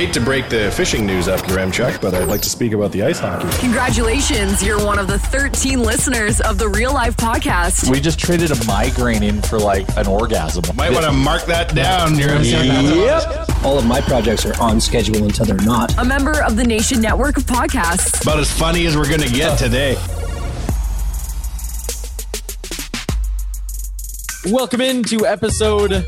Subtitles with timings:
[0.00, 3.02] hate to break the fishing news after Remchuck, but I'd like to speak about the
[3.02, 3.46] ice hockey.
[3.58, 7.90] Congratulations, you're one of the 13 listeners of the Real Life Podcast.
[7.90, 10.64] We just traded a migraine in for like an orgasm.
[10.74, 12.16] Might want to mark that down.
[12.16, 13.62] You're Yep.
[13.62, 15.98] All of my projects are on schedule until they're not.
[15.98, 18.22] A member of the Nation Network of Podcasts.
[18.22, 19.98] about as funny as we're going to get today.
[24.46, 26.06] Welcome into episode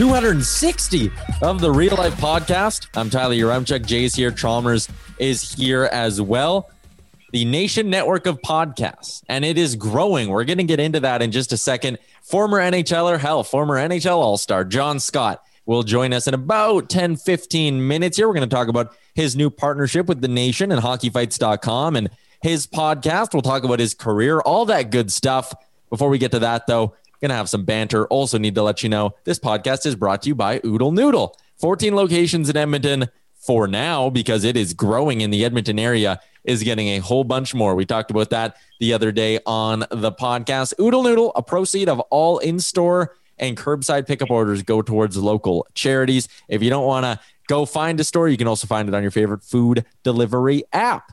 [0.00, 1.12] 260
[1.42, 2.86] of the Real Life Podcast.
[2.96, 3.84] I'm Tyler Yaremchuk.
[3.84, 4.30] Jay's here.
[4.30, 4.88] Chalmers
[5.18, 6.70] is here as well.
[7.32, 10.30] The Nation Network of Podcasts, and it is growing.
[10.30, 11.98] We're going to get into that in just a second.
[12.22, 17.16] Former NHLer, hell, former NHL All Star John Scott will join us in about 10,
[17.16, 18.26] 15 minutes here.
[18.26, 22.08] We're going to talk about his new partnership with the Nation and hockeyfights.com and
[22.40, 23.34] his podcast.
[23.34, 25.52] We'll talk about his career, all that good stuff.
[25.90, 28.06] Before we get to that, though, Gonna have some banter.
[28.06, 31.36] Also, need to let you know this podcast is brought to you by Oodle Noodle.
[31.58, 36.62] 14 locations in Edmonton for now because it is growing in the Edmonton area, is
[36.62, 37.74] getting a whole bunch more.
[37.74, 40.72] We talked about that the other day on the podcast.
[40.80, 45.66] Oodle Noodle, a proceed of all in store and curbside pickup orders go towards local
[45.74, 46.28] charities.
[46.48, 49.02] If you don't want to go find a store, you can also find it on
[49.02, 51.12] your favorite food delivery app.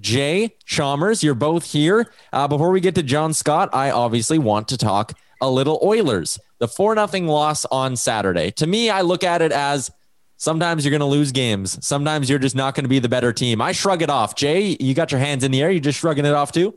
[0.00, 2.12] Jay Chalmers, you're both here.
[2.32, 6.38] Uh, before we get to John Scott, I obviously want to talk a little Oilers.
[6.58, 8.50] The 4 0 loss on Saturday.
[8.52, 9.90] To me, I look at it as
[10.36, 11.84] sometimes you're going to lose games.
[11.84, 13.60] Sometimes you're just not going to be the better team.
[13.60, 14.34] I shrug it off.
[14.34, 15.70] Jay, you got your hands in the air.
[15.70, 16.74] You just shrugging it off too?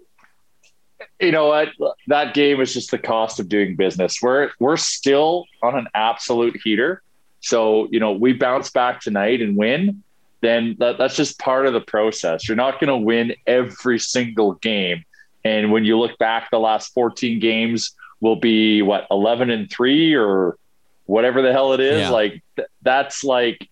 [1.20, 1.70] you know what?
[2.08, 4.22] That game is just the cost of doing business.
[4.22, 7.02] We're we're still on an absolute heater.
[7.40, 10.04] So, you know, we bounce back tonight and win,
[10.42, 12.48] then that, that's just part of the process.
[12.48, 15.04] You're not going to win every single game.
[15.44, 20.16] And when you look back the last 14 games will be what 11 and 3
[20.16, 20.58] or
[21.06, 22.10] whatever the hell it is, Yeah.
[22.10, 23.70] like th- that's like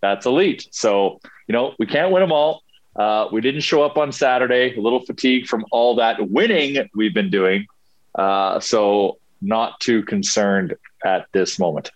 [0.00, 0.68] that's elite.
[0.70, 2.62] So, you know, we can't win them all.
[2.94, 7.14] Uh, we didn't show up on Saturday, a little fatigue from all that winning we've
[7.14, 7.66] been doing.
[8.14, 11.90] Uh, so, not too concerned at this moment.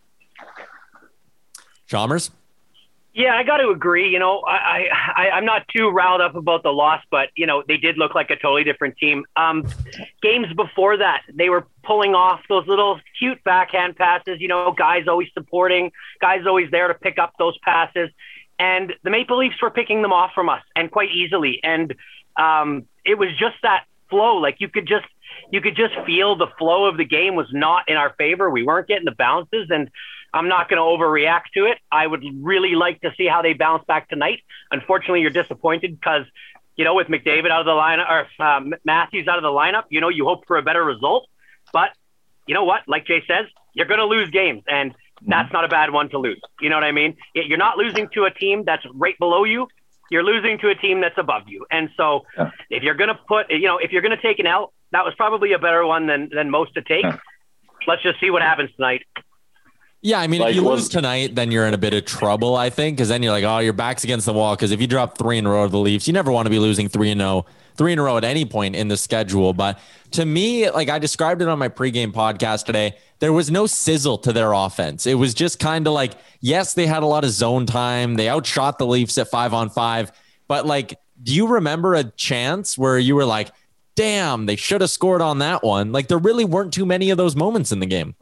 [1.86, 2.30] Chalmers?
[3.14, 4.08] Yeah, I got to agree.
[4.08, 7.62] You know, I, I I'm not too riled up about the loss, but you know
[7.66, 9.26] they did look like a totally different team.
[9.36, 9.66] Um,
[10.22, 14.40] games before that, they were pulling off those little cute backhand passes.
[14.40, 15.92] You know, guys always supporting,
[16.22, 18.08] guys always there to pick up those passes,
[18.58, 21.60] and the Maple Leafs were picking them off from us and quite easily.
[21.62, 21.94] And
[22.36, 24.36] um, it was just that flow.
[24.36, 25.06] Like you could just
[25.50, 28.48] you could just feel the flow of the game was not in our favor.
[28.48, 29.90] We weren't getting the bounces and.
[30.34, 31.78] I'm not going to overreact to it.
[31.90, 34.40] I would really like to see how they bounce back tonight.
[34.70, 36.24] Unfortunately, you're disappointed because,
[36.76, 39.84] you know, with McDavid out of the lineup or um, Matthews out of the lineup,
[39.90, 41.28] you know, you hope for a better result.
[41.72, 41.90] But
[42.46, 42.82] you know what?
[42.88, 44.94] Like Jay says, you're going to lose games, and
[45.26, 46.40] that's not a bad one to lose.
[46.60, 47.16] You know what I mean?
[47.34, 49.68] You're not losing to a team that's right below you.
[50.10, 51.64] You're losing to a team that's above you.
[51.70, 52.50] And so Yeah.
[52.68, 55.04] if you're going to put, you know, if you're going to take an L, that
[55.04, 57.06] was probably a better one than, than most to take.
[57.86, 59.02] Let's just see what happens tonight.
[60.04, 62.56] Yeah, I mean, Like, if you lose tonight, then you're in a bit of trouble,
[62.56, 64.56] I think, because then you're like, oh, your back's against the wall.
[64.56, 66.50] Because if you drop three in a row to the Leafs, you never want to
[66.50, 67.46] be losing three in a row,
[67.76, 69.52] three in a row at any point in the schedule.
[69.52, 69.78] But
[70.12, 74.18] to me, like I described it on my pregame podcast today, there was no sizzle
[74.18, 75.06] to their offense.
[75.06, 78.16] It was just kind of like, yes, they had a lot of zone time.
[78.16, 80.10] They outshot the Leafs at five on five.
[80.48, 83.52] But like, do you remember a chance where you were like,
[83.94, 85.92] damn, they should have scored on that one?
[85.92, 88.16] Like, there really weren't too many of those moments in the game.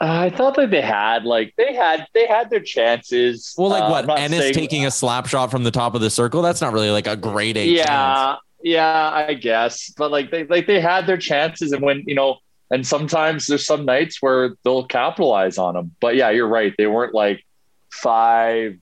[0.00, 3.54] I thought that they had like they had they had their chances.
[3.58, 4.10] Well, like Uh, what?
[4.10, 6.42] I'm Ennis saying- taking a slap shot from the top of the circle.
[6.42, 7.88] That's not really like a grade A chance.
[7.88, 9.92] yeah, yeah, I guess.
[9.96, 12.38] But like they like they had their chances, and when you know,
[12.70, 15.94] and sometimes there's some nights where they'll capitalize on them.
[16.00, 16.74] But yeah, you're right.
[16.78, 17.44] They weren't like
[17.90, 18.76] five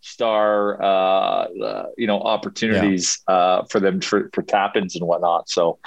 [0.00, 5.48] star, uh, uh you know, opportunities uh, for them for for tap ins and whatnot.
[5.48, 5.78] So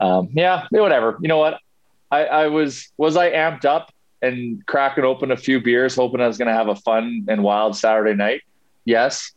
[0.00, 1.18] um, yeah, whatever.
[1.20, 1.58] You know what?
[2.10, 3.92] I, I was was I amped up
[4.22, 7.42] and cracking open a few beers, hoping I was going to have a fun and
[7.42, 8.42] wild Saturday night.
[8.84, 9.32] Yes,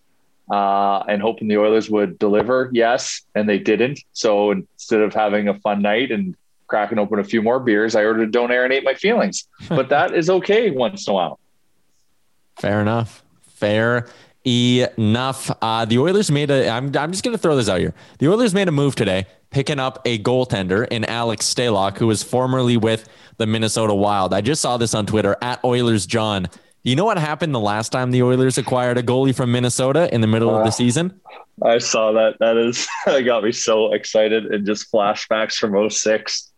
[0.50, 2.70] uh, and hoping the Oilers would deliver.
[2.74, 4.00] Yes, and they didn't.
[4.14, 6.36] So instead of having a fun night and
[6.68, 10.30] cracking open a few more beers, I ordered "Don't Arenate My Feelings." but that is
[10.30, 11.40] okay once in a while.
[12.58, 13.24] Fair enough.
[13.44, 14.08] Fair
[14.46, 15.52] enough.
[15.62, 16.70] Uh, the Oilers made a.
[16.70, 17.94] I'm, I'm just going to throw this out here.
[18.20, 22.24] The Oilers made a move today, picking up a goaltender in Alex Stalock, who was
[22.24, 23.08] formerly with
[23.38, 24.34] the Minnesota Wild.
[24.34, 26.44] I just saw this on Twitter at Oilers John.
[26.44, 30.14] Do you know what happened the last time the Oilers acquired a goalie from Minnesota
[30.14, 31.20] in the middle of the uh, season?
[31.62, 32.36] I saw that.
[32.40, 36.49] That is that got me so excited and just flashbacks from 06.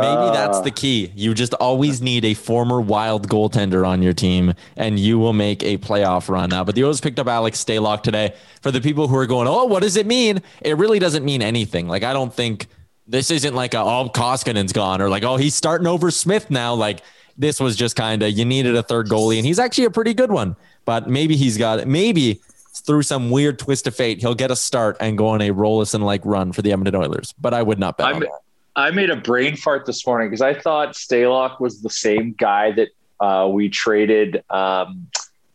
[0.00, 1.10] Maybe that's Uh, the key.
[1.14, 5.62] You just always need a former wild goaltender on your team, and you will make
[5.62, 6.64] a playoff run now.
[6.64, 8.34] But the Oilers picked up Alex Stalock today.
[8.62, 10.40] For the people who are going, oh, what does it mean?
[10.62, 11.86] It really doesn't mean anything.
[11.88, 12.66] Like, I don't think
[13.06, 16.72] this isn't like a, oh, Koskinen's gone or like, oh, he's starting over Smith now.
[16.74, 17.00] Like,
[17.36, 20.14] this was just kind of, you needed a third goalie, and he's actually a pretty
[20.14, 20.56] good one.
[20.86, 22.40] But maybe he's got, maybe
[22.86, 26.00] through some weird twist of fate, he'll get a start and go on a Roloson
[26.00, 27.34] like run for the Edmonton Oilers.
[27.40, 28.30] But I would not bet I'm- that.
[28.76, 32.72] I made a brain fart this morning because I thought Stalock was the same guy
[32.72, 32.88] that
[33.20, 35.06] uh, we traded um,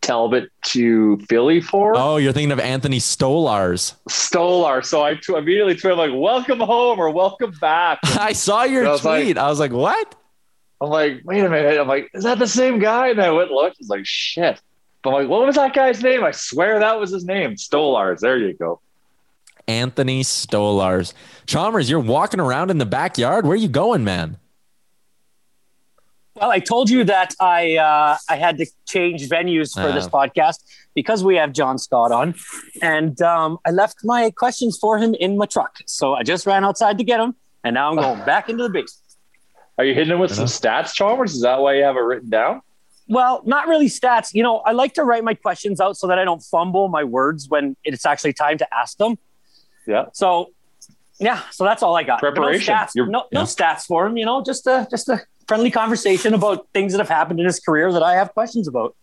[0.01, 1.93] Talbot to Philly for.
[1.97, 3.95] Oh, you're thinking of Anthony Stolarz.
[4.09, 4.85] Stolar.
[4.85, 8.91] So I t- immediately tweeted like, "Welcome home" or "Welcome back." I saw your I
[8.91, 9.37] was like- tweet.
[9.37, 10.15] I was like, what?
[10.81, 11.77] I'm like, wait a minute.
[11.77, 13.09] I'm like, is that the same guy?
[13.09, 13.81] And I went and looked.
[13.81, 14.61] It's like, shit.
[15.03, 16.23] But I'm like, what was that guy's name?
[16.23, 17.55] I swear that was his name.
[17.55, 18.19] Stolarz.
[18.19, 18.79] There you go.
[19.79, 21.13] Anthony Stolarz.
[21.45, 23.45] Chalmers, you're walking around in the backyard.
[23.45, 24.37] Where are you going, man?
[26.35, 30.09] Well, I told you that I uh, I had to change venues for this Uh.
[30.09, 30.63] podcast
[30.95, 32.33] because we have John Scott on,
[32.81, 35.77] and um, I left my questions for him in my truck.
[35.85, 38.69] So I just ran outside to get him, and now I'm going back into the
[38.69, 39.05] basement.
[39.77, 41.35] Are you hitting him with some stats, Chalmers?
[41.35, 42.61] Is that why you have it written down?
[43.07, 44.33] Well, not really stats.
[44.33, 47.03] You know, I like to write my questions out so that I don't fumble my
[47.03, 49.17] words when it's actually time to ask them.
[49.87, 50.05] Yeah.
[50.13, 50.51] So,
[51.19, 51.41] yeah.
[51.51, 52.19] So that's all I got.
[52.19, 52.73] Preparation.
[52.73, 52.89] No stats.
[52.95, 54.17] You're- no, no stats for him.
[54.17, 57.59] You know, just a just a friendly conversation about things that have happened in his
[57.59, 58.95] career that I have questions about.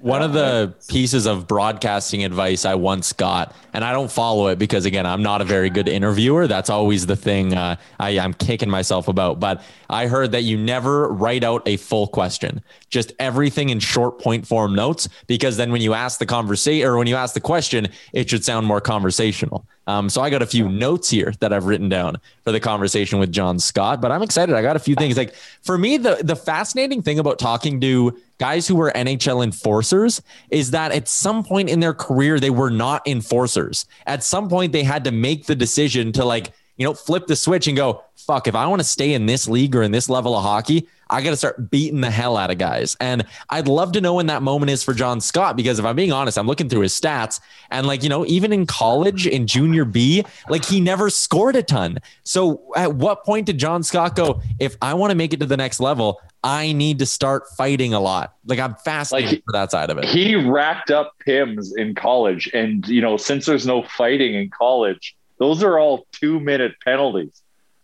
[0.00, 4.58] One of the pieces of broadcasting advice I once got, and I don't follow it
[4.58, 6.46] because, again, I'm not a very good interviewer.
[6.46, 9.40] That's always the thing uh, I, I'm kicking myself about.
[9.40, 14.18] But I heard that you never write out a full question, just everything in short
[14.18, 17.40] point form notes, because then when you ask the conversation or when you ask the
[17.40, 19.66] question, it should sound more conversational.
[19.86, 23.18] Um, so I got a few notes here that I've written down for the conversation
[23.18, 24.54] with John Scott, but I'm excited.
[24.54, 28.18] I got a few things like for me, the, the fascinating thing about talking to
[28.40, 32.70] guys who were NHL enforcers is that at some point in their career, they were
[32.70, 33.84] not enforcers.
[34.06, 37.36] At some point, they had to make the decision to like, you know, flip the
[37.36, 40.08] switch and go, fuck, if I want to stay in this league or in this
[40.08, 42.96] level of hockey, I got to start beating the hell out of guys.
[42.98, 45.96] And I'd love to know when that moment is for John Scott, because if I'm
[45.96, 49.46] being honest, I'm looking through his stats and like, you know, even in college, in
[49.46, 51.98] junior B, like he never scored a ton.
[52.22, 55.46] So at what point did John Scott go, if I want to make it to
[55.46, 58.34] the next level, I need to start fighting a lot.
[58.46, 60.04] Like I'm fascinated Like, for that side of it.
[60.04, 65.16] He racked up pims in college, and you know, since there's no fighting in college,
[65.38, 67.42] those are all two minute penalties.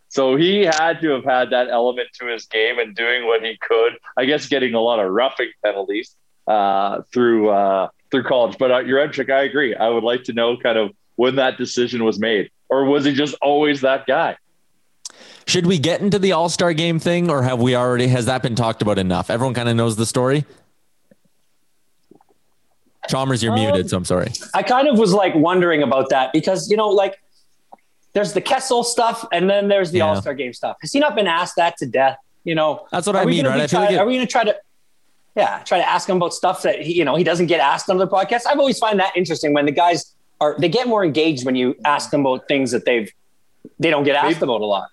[0.08, 3.58] So he had to have had that element to his game and doing what he
[3.60, 3.98] could.
[4.16, 8.56] I guess getting a lot of roughing penalties uh, through uh, through college.
[8.58, 9.74] But uh, Yaremchuk, I agree.
[9.74, 13.12] I would like to know kind of when that decision was made, or was he
[13.12, 14.36] just always that guy?
[15.46, 18.08] Should we get into the All Star game thing, or have we already?
[18.08, 19.30] Has that been talked about enough?
[19.30, 20.44] Everyone kind of knows the story.
[23.08, 24.32] Chalmers, you're um, muted, so I'm sorry.
[24.54, 27.20] I kind of was like wondering about that because you know, like
[28.12, 30.06] there's the Kessel stuff, and then there's the yeah.
[30.06, 30.78] All Star Game stuff.
[30.80, 32.18] Has he not been asked that to death?
[32.42, 33.60] You know, that's what I mean, right?
[33.60, 34.56] I try, like it, are we going to try to,
[35.36, 37.88] yeah, try to ask him about stuff that he, you know he doesn't get asked
[37.88, 38.42] on the podcast?
[38.48, 41.76] I've always find that interesting when the guys are they get more engaged when you
[41.84, 43.12] ask them about things that they've
[43.78, 44.88] they don't get asked maybe, about a lot.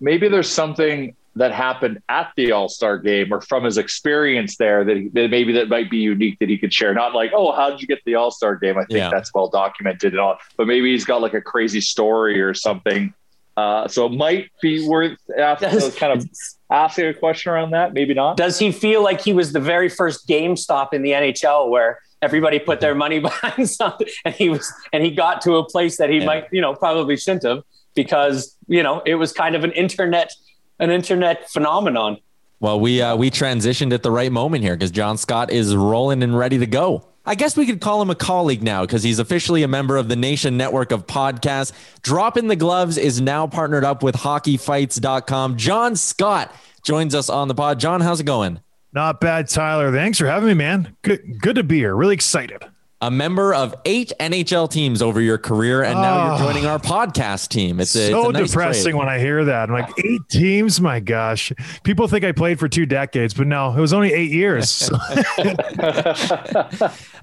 [0.00, 4.84] Maybe there's something that happened at the All Star game or from his experience there
[4.84, 6.94] that, that, maybe that might be unique that he could share.
[6.94, 8.78] Not like, oh, how did you get the All Star game?
[8.78, 9.10] I think yeah.
[9.10, 13.14] that's well documented and all, but maybe he's got like a crazy story or something.
[13.56, 16.28] Uh, so it might be worth asking, kind of
[16.70, 17.94] asking a question around that.
[17.94, 18.36] Maybe not.
[18.36, 22.00] Does he feel like he was the very first game stop in the NHL where
[22.22, 25.98] everybody put their money behind something and he was and he got to a place
[25.98, 26.26] that he yeah.
[26.26, 27.62] might, you know, probably shouldn't have
[27.96, 30.32] because you know it was kind of an internet
[30.78, 32.18] an internet phenomenon.
[32.60, 36.22] Well, we uh, we transitioned at the right moment here because John Scott is rolling
[36.22, 37.08] and ready to go.
[37.28, 40.08] I guess we could call him a colleague now because he's officially a member of
[40.08, 41.72] the Nation Network of Podcasts.
[42.02, 45.56] Dropping the Gloves is now partnered up with hockeyfights.com.
[45.56, 47.80] John Scott joins us on the pod.
[47.80, 48.60] John, how's it going?
[48.92, 49.90] Not bad, Tyler.
[49.90, 50.96] Thanks for having me, man.
[51.02, 51.96] Good, good to be here.
[51.96, 52.64] Really excited
[53.02, 56.38] a member of eight NHL teams over your career, and now you're ah.
[56.38, 57.78] joining our podcast team.
[57.78, 58.94] It's a, so it's nice depressing trade.
[58.94, 59.68] when I hear that.
[59.68, 60.80] I'm like, eight teams?
[60.80, 61.52] My gosh.
[61.82, 64.90] People think I played for two decades, but no, it was only eight years.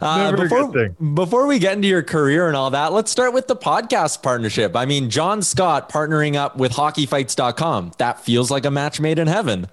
[0.01, 3.55] uh, before, before we get into your career and all that, let's start with the
[3.55, 4.75] podcast partnership.
[4.75, 7.93] I mean, John Scott partnering up with hockeyfights.com.
[7.97, 9.67] That feels like a match made in heaven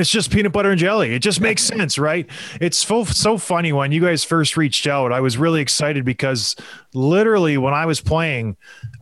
[0.00, 1.14] it's just peanut butter and jelly.
[1.14, 2.28] It just makes sense, right?
[2.60, 5.12] It's so so funny when you guys first reached out.
[5.12, 6.56] I was really excited because
[6.94, 8.56] literally when I was playing,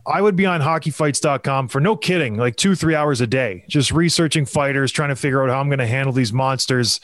[0.05, 4.45] I would be on hockeyfights.com for no kidding, like 2-3 hours a day, just researching
[4.45, 6.99] fighters, trying to figure out how I'm going to handle these monsters.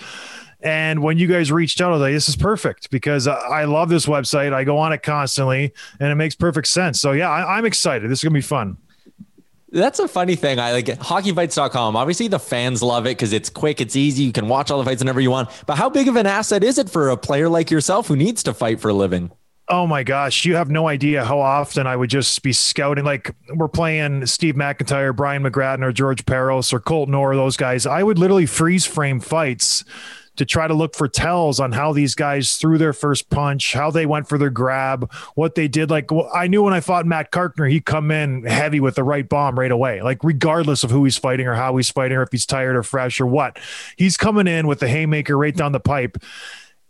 [0.61, 3.89] And when you guys reached out, I was like, this is perfect because I love
[3.89, 4.51] this website.
[4.53, 6.99] I go on it constantly and it makes perfect sense.
[6.99, 8.09] So, yeah, I, I'm excited.
[8.09, 8.77] This is going to be fun.
[9.69, 10.59] That's a funny thing.
[10.59, 11.95] I like hockeyfights.com.
[11.95, 14.23] Obviously, the fans love it because it's quick, it's easy.
[14.23, 15.49] You can watch all the fights whenever you want.
[15.65, 18.43] But how big of an asset is it for a player like yourself who needs
[18.43, 19.31] to fight for a living?
[19.67, 23.03] Oh my gosh, you have no idea how often I would just be scouting.
[23.03, 27.87] Like we're playing Steve McIntyre, Brian McGrattan, or George Parros or Colton Orr, those guys.
[27.87, 29.83] I would literally freeze frame fights
[30.37, 33.91] to try to look for tells on how these guys threw their first punch, how
[33.91, 35.89] they went for their grab, what they did.
[35.89, 39.27] Like I knew when I fought Matt Carkner, he'd come in heavy with the right
[39.27, 40.01] bomb right away.
[40.01, 42.83] Like regardless of who he's fighting or how he's fighting or if he's tired or
[42.83, 43.59] fresh or what,
[43.97, 46.17] he's coming in with the haymaker right down the pipe.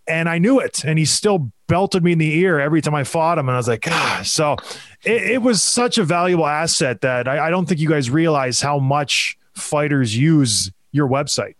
[0.07, 3.03] And I knew it, and he still belted me in the ear every time I
[3.03, 3.49] fought him.
[3.49, 4.21] And I was like, ah.
[4.23, 4.55] so
[5.03, 8.61] it, it was such a valuable asset that I, I don't think you guys realize
[8.61, 11.55] how much fighters use your website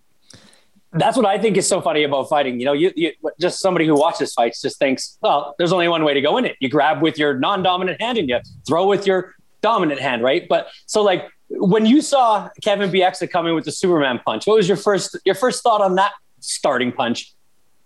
[0.95, 2.59] that's what I think is so funny about fighting.
[2.59, 6.03] You know, you, you, just somebody who watches fights just thinks, well, there's only one
[6.03, 6.55] way to go in it.
[6.59, 10.47] You grab with your non-dominant hand and you throw with your dominant hand, right?
[10.47, 14.67] But so like when you saw Kevin Bieksa coming with the Superman punch, what was
[14.67, 17.33] your first your first thought on that starting punch?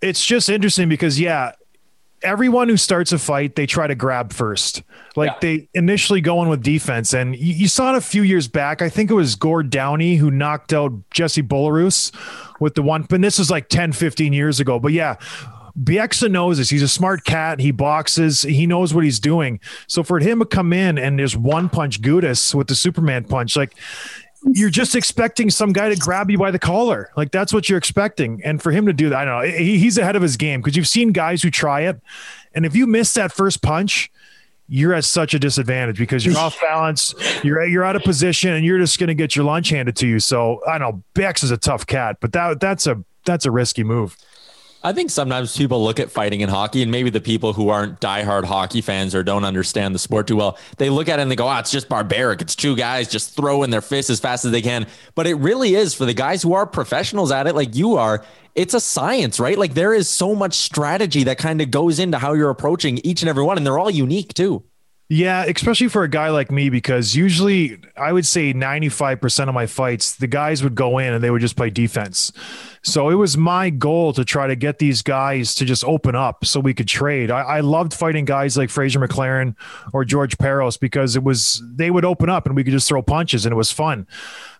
[0.00, 1.52] It's just interesting because yeah,
[2.22, 4.82] everyone who starts a fight, they try to grab first.
[5.16, 5.38] Like yeah.
[5.40, 7.12] they initially go in with defense.
[7.12, 8.82] And you, you, saw it a few years back.
[8.82, 12.12] I think it was Gord Downey who knocked out Jesse Bularus
[12.60, 14.78] with the one, but this was like 10, 15 years ago.
[14.78, 15.16] But yeah,
[15.78, 16.70] Bieksa knows this.
[16.70, 17.60] He's a smart cat.
[17.60, 18.42] He boxes.
[18.42, 19.60] He knows what he's doing.
[19.86, 23.56] So for him to come in and there's one punch Gudas with the Superman punch,
[23.56, 23.74] like
[24.44, 27.10] you're just expecting some guy to grab you by the collar.
[27.16, 28.40] Like that's what you're expecting.
[28.44, 29.58] And for him to do that, I don't know.
[29.58, 32.00] He, he's ahead of his game because you've seen guys who try it.
[32.54, 34.10] And if you miss that first punch,
[34.72, 38.64] you're at such a disadvantage because you're off balance, you're you're out of position, and
[38.64, 40.20] you're just going to get your lunch handed to you.
[40.20, 43.82] So I know Bex is a tough cat, but that that's a that's a risky
[43.82, 44.16] move.
[44.82, 48.00] I think sometimes people look at fighting in hockey, and maybe the people who aren't
[48.00, 51.30] diehard hockey fans or don't understand the sport too well, they look at it and
[51.30, 52.40] they go, "Ah, oh, it's just barbaric.
[52.40, 55.74] It's two guys just throwing their fists as fast as they can." But it really
[55.74, 58.24] is for the guys who are professionals at it, like you are.
[58.54, 59.58] It's a science, right?
[59.58, 63.22] Like there is so much strategy that kind of goes into how you're approaching each
[63.22, 64.64] and every one, and they're all unique too.
[65.12, 69.66] Yeah, especially for a guy like me, because usually I would say 95% of my
[69.66, 72.30] fights, the guys would go in and they would just play defense.
[72.82, 76.46] So it was my goal to try to get these guys to just open up
[76.46, 77.30] so we could trade.
[77.30, 79.54] I, I loved fighting guys like Fraser McLaren
[79.92, 83.02] or George Parros because it was, they would open up and we could just throw
[83.02, 84.06] punches and it was fun.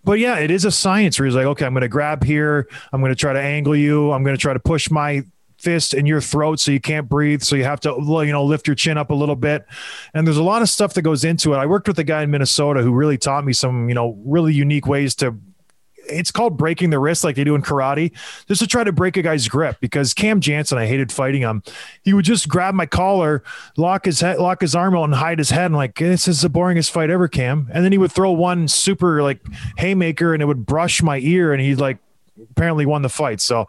[0.05, 2.69] But yeah, it is a science where he's like, okay, I'm going to grab here.
[2.93, 4.13] I'm going to try to angle you.
[4.13, 5.25] I'm going to try to push my
[5.57, 8.67] fist in your throat so you can't breathe so you have to you know lift
[8.67, 9.67] your chin up a little bit
[10.15, 12.23] and there's a lot of stuff that goes into it i worked with a guy
[12.23, 15.39] in minnesota who really taught me some you know really unique ways to
[16.11, 18.13] it's called breaking the wrist like they do in karate,
[18.49, 19.79] just to try to break a guy's grip.
[19.81, 21.63] Because Cam Janssen, I hated fighting him.
[22.03, 23.43] He would just grab my collar,
[23.77, 25.67] lock his head, lock his arm out, and hide his head.
[25.67, 27.69] And like, this is the boringest fight ever, Cam.
[27.73, 29.41] And then he would throw one super like
[29.79, 31.99] haymaker, and it would brush my ear, and he'd like
[32.53, 33.41] apparently won the fight.
[33.41, 33.69] So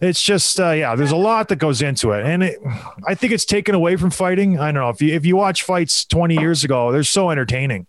[0.00, 2.58] it's just uh, yeah, there's a lot that goes into it, and it,
[3.06, 4.58] I think it's taken away from fighting.
[4.58, 7.86] I don't know if you if you watch fights 20 years ago, they're so entertaining.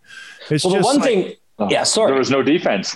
[0.49, 2.95] It's well, the just one like- thing, yeah, sorry, There was no defense.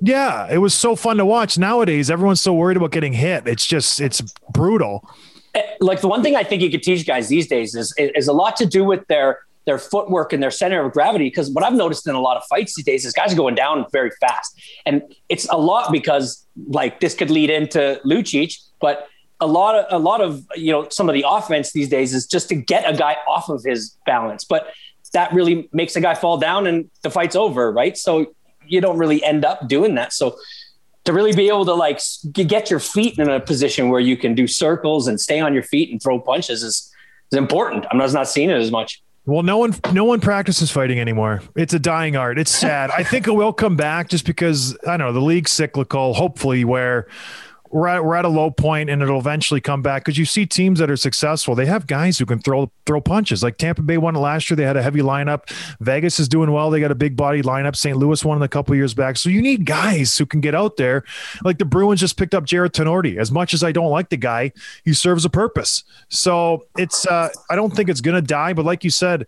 [0.00, 1.58] Yeah, it was so fun to watch.
[1.58, 3.46] Nowadays, everyone's so worried about getting hit.
[3.46, 5.08] It's just it's brutal.
[5.54, 8.28] Eh, like the one thing I think you could teach guys these days is is
[8.28, 11.28] a lot to do with their their footwork and their center of gravity.
[11.28, 13.54] Because what I've noticed in a lot of fights these days is guys are going
[13.54, 19.08] down very fast, and it's a lot because like this could lead into Lucic, but
[19.40, 22.26] a lot of a lot of you know some of the offense these days is
[22.26, 24.68] just to get a guy off of his balance, but
[25.12, 27.96] that really makes a guy fall down and the fight's over, right?
[27.96, 28.34] So
[28.68, 30.12] you don't really end up doing that.
[30.12, 30.38] So
[31.04, 32.00] to really be able to like
[32.32, 35.62] get your feet in a position where you can do circles and stay on your
[35.62, 36.92] feet and throw punches is,
[37.32, 37.86] is important.
[37.90, 39.02] I'm just not seeing it as much.
[39.24, 41.42] Well, no one no one practices fighting anymore.
[41.54, 42.38] It's a dying art.
[42.38, 42.90] It's sad.
[42.90, 46.14] I think it will come back just because I don't know the league's cyclical.
[46.14, 47.08] Hopefully, where
[47.70, 50.46] we're at, we're at a low point and it'll eventually come back because you see
[50.46, 51.54] teams that are successful.
[51.54, 53.42] They have guys who can throw throw punches.
[53.42, 54.56] Like Tampa Bay won last year.
[54.56, 55.50] They had a heavy lineup.
[55.80, 56.70] Vegas is doing well.
[56.70, 57.76] They got a big body lineup.
[57.76, 57.96] St.
[57.96, 59.16] Louis won a couple years back.
[59.16, 61.04] So you need guys who can get out there.
[61.44, 63.18] Like the Bruins just picked up Jarred Tinordi.
[63.18, 64.52] As much as I don't like the guy,
[64.84, 65.84] he serves a purpose.
[66.08, 68.52] So it's uh, I don't think it's gonna die.
[68.52, 69.26] But like you said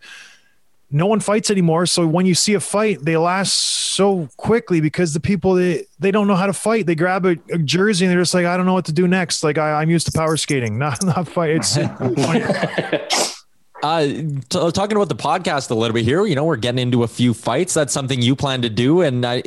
[0.90, 1.86] no one fights anymore.
[1.86, 6.10] So when you see a fight, they last so quickly because the people they, they
[6.10, 6.86] don't know how to fight.
[6.86, 9.06] They grab a, a jersey and they're just like, I don't know what to do
[9.06, 9.44] next.
[9.44, 11.50] Like I, I'm used to power skating, not not fight.
[11.50, 11.76] It's
[13.82, 17.02] Uh, t- talking about the podcast a little bit here, you know, we're getting into
[17.02, 17.72] a few fights.
[17.72, 19.00] That's something you plan to do.
[19.00, 19.40] And uh,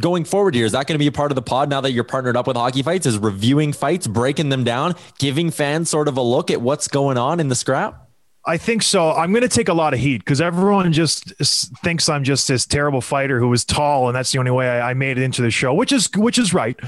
[0.00, 1.92] going forward here, is that going to be a part of the pod now that
[1.92, 3.04] you're partnered up with Hockey Fights?
[3.04, 7.18] Is reviewing fights, breaking them down, giving fans sort of a look at what's going
[7.18, 8.07] on in the scrap?
[8.48, 9.12] I think so.
[9.12, 11.34] I'm going to take a lot of heat because everyone just
[11.82, 14.90] thinks I'm just this terrible fighter who was tall, and that's the only way I,
[14.90, 16.80] I made it into the show, which is which is right.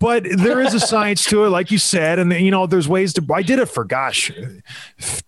[0.00, 3.12] But there is a science to it, like you said, and you know, there's ways
[3.14, 3.34] to.
[3.34, 4.32] I did it for gosh,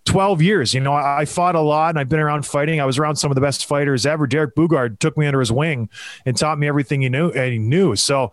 [0.05, 0.73] 12 years.
[0.73, 2.81] You know, I, I fought a lot, and I've been around fighting.
[2.81, 4.25] I was around some of the best fighters ever.
[4.25, 5.89] Derek Boogaard took me under his wing
[6.25, 7.29] and taught me everything he knew.
[7.29, 8.31] And he knew so.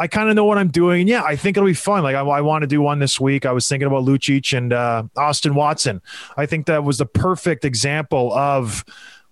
[0.00, 1.06] I kind of know what I'm doing.
[1.06, 2.02] Yeah, I think it'll be fun.
[2.02, 3.44] Like I, I want to do one this week.
[3.44, 6.00] I was thinking about Lucic and uh, Austin Watson.
[6.38, 8.82] I think that was the perfect example of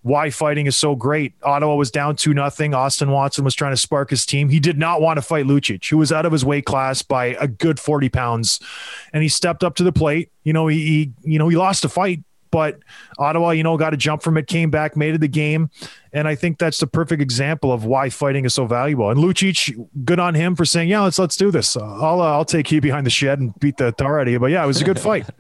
[0.03, 1.33] why fighting is so great.
[1.43, 2.75] Ottawa was down two nothing.
[2.75, 4.51] Austin Watson was trying to spark his team.
[4.51, 7.37] He did not want to fight Lucic, who was out of his weight class by
[7.41, 8.61] a good 40 pounds,
[9.15, 10.31] and he stepped up to the plate.
[10.45, 12.79] You know, he, he you know he lost a fight, but
[13.19, 15.71] Ottawa, you know, got a jump from it, came back, made it the game.
[16.13, 19.11] And I think that's the perfect example of why fighting is so valuable.
[19.11, 21.77] And Lucic, good on him for saying, "Yeah, let's let's do this.
[21.77, 24.39] I'll uh, I'll take you behind the shed and beat the tar out of you."
[24.39, 25.27] But yeah, it was a good fight.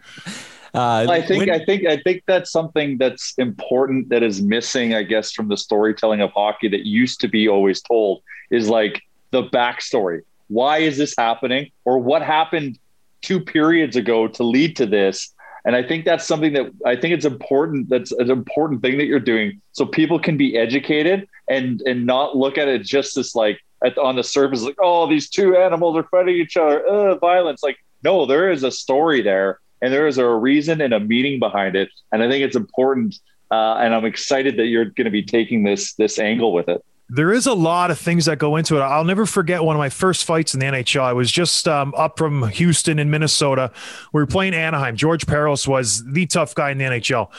[0.75, 5.03] Uh, I think I think I think that's something that's important that is missing, I
[5.03, 9.45] guess, from the storytelling of hockey that used to be always told is like the
[9.45, 10.21] backstory.
[10.49, 11.71] Why is this happening?
[11.85, 12.79] Or what happened
[13.23, 15.33] two periods ago to lead to this?
[15.69, 17.91] And I think that's something that I think it's important.
[17.91, 22.35] That's an important thing that you're doing, so people can be educated and and not
[22.35, 25.95] look at it just as like at, on the surface, like oh, these two animals
[25.99, 27.63] are fighting each other, uh, violence.
[27.63, 31.39] Like no, there is a story there, and there is a reason and a meaning
[31.39, 31.91] behind it.
[32.13, 33.17] And I think it's important.
[33.51, 36.83] Uh, and I'm excited that you're going to be taking this this angle with it.
[37.11, 38.81] There is a lot of things that go into it.
[38.81, 41.01] I'll never forget one of my first fights in the NHL.
[41.01, 43.73] I was just um, up from Houston in Minnesota.
[44.13, 44.95] We were playing Anaheim.
[44.95, 47.31] George Parros was the tough guy in the NHL.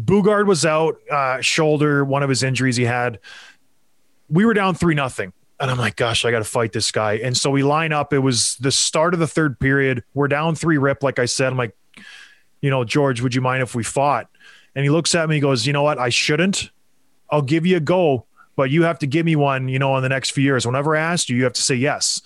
[0.00, 3.18] Boogaard was out, uh, shoulder, one of his injuries he had.
[4.28, 5.32] We were down three nothing.
[5.58, 7.14] And I'm like, gosh, I got to fight this guy.
[7.14, 8.12] And so we line up.
[8.12, 10.02] It was the start of the third period.
[10.14, 11.02] We're down three rip.
[11.02, 11.76] Like I said, I'm like,
[12.60, 14.28] you know, George, would you mind if we fought?
[14.74, 15.98] And he looks at me, he goes, you know what?
[15.98, 16.70] I shouldn't.
[17.30, 20.02] I'll give you a go, but you have to give me one, you know, in
[20.02, 20.66] the next few years.
[20.66, 22.20] Whenever I asked you, you have to say yes.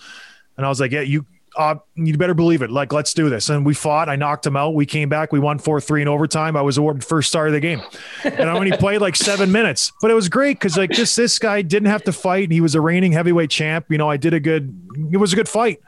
[0.56, 1.26] And I was like, yeah, you,
[1.56, 2.70] uh, you better believe it.
[2.70, 3.48] Like, let's do this.
[3.48, 4.08] And we fought.
[4.08, 4.74] I knocked him out.
[4.74, 5.32] We came back.
[5.32, 6.56] We won 4 3 in overtime.
[6.56, 7.82] I was awarded first star of the game.
[8.24, 11.38] And I only played like seven minutes, but it was great because, like, this, this
[11.38, 12.44] guy didn't have to fight.
[12.44, 13.86] And he was a reigning heavyweight champ.
[13.88, 14.78] You know, I did a good,
[15.10, 15.80] it was a good fight.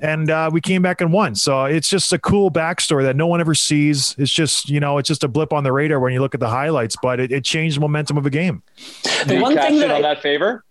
[0.00, 1.34] And uh, we came back and won.
[1.34, 4.14] So it's just a cool backstory that no one ever sees.
[4.18, 6.40] It's just, you know, it's just a blip on the radar when you look at
[6.40, 8.62] the highlights, but it, it changed the momentum of a game.
[9.26, 10.64] Did he cash in on that favor?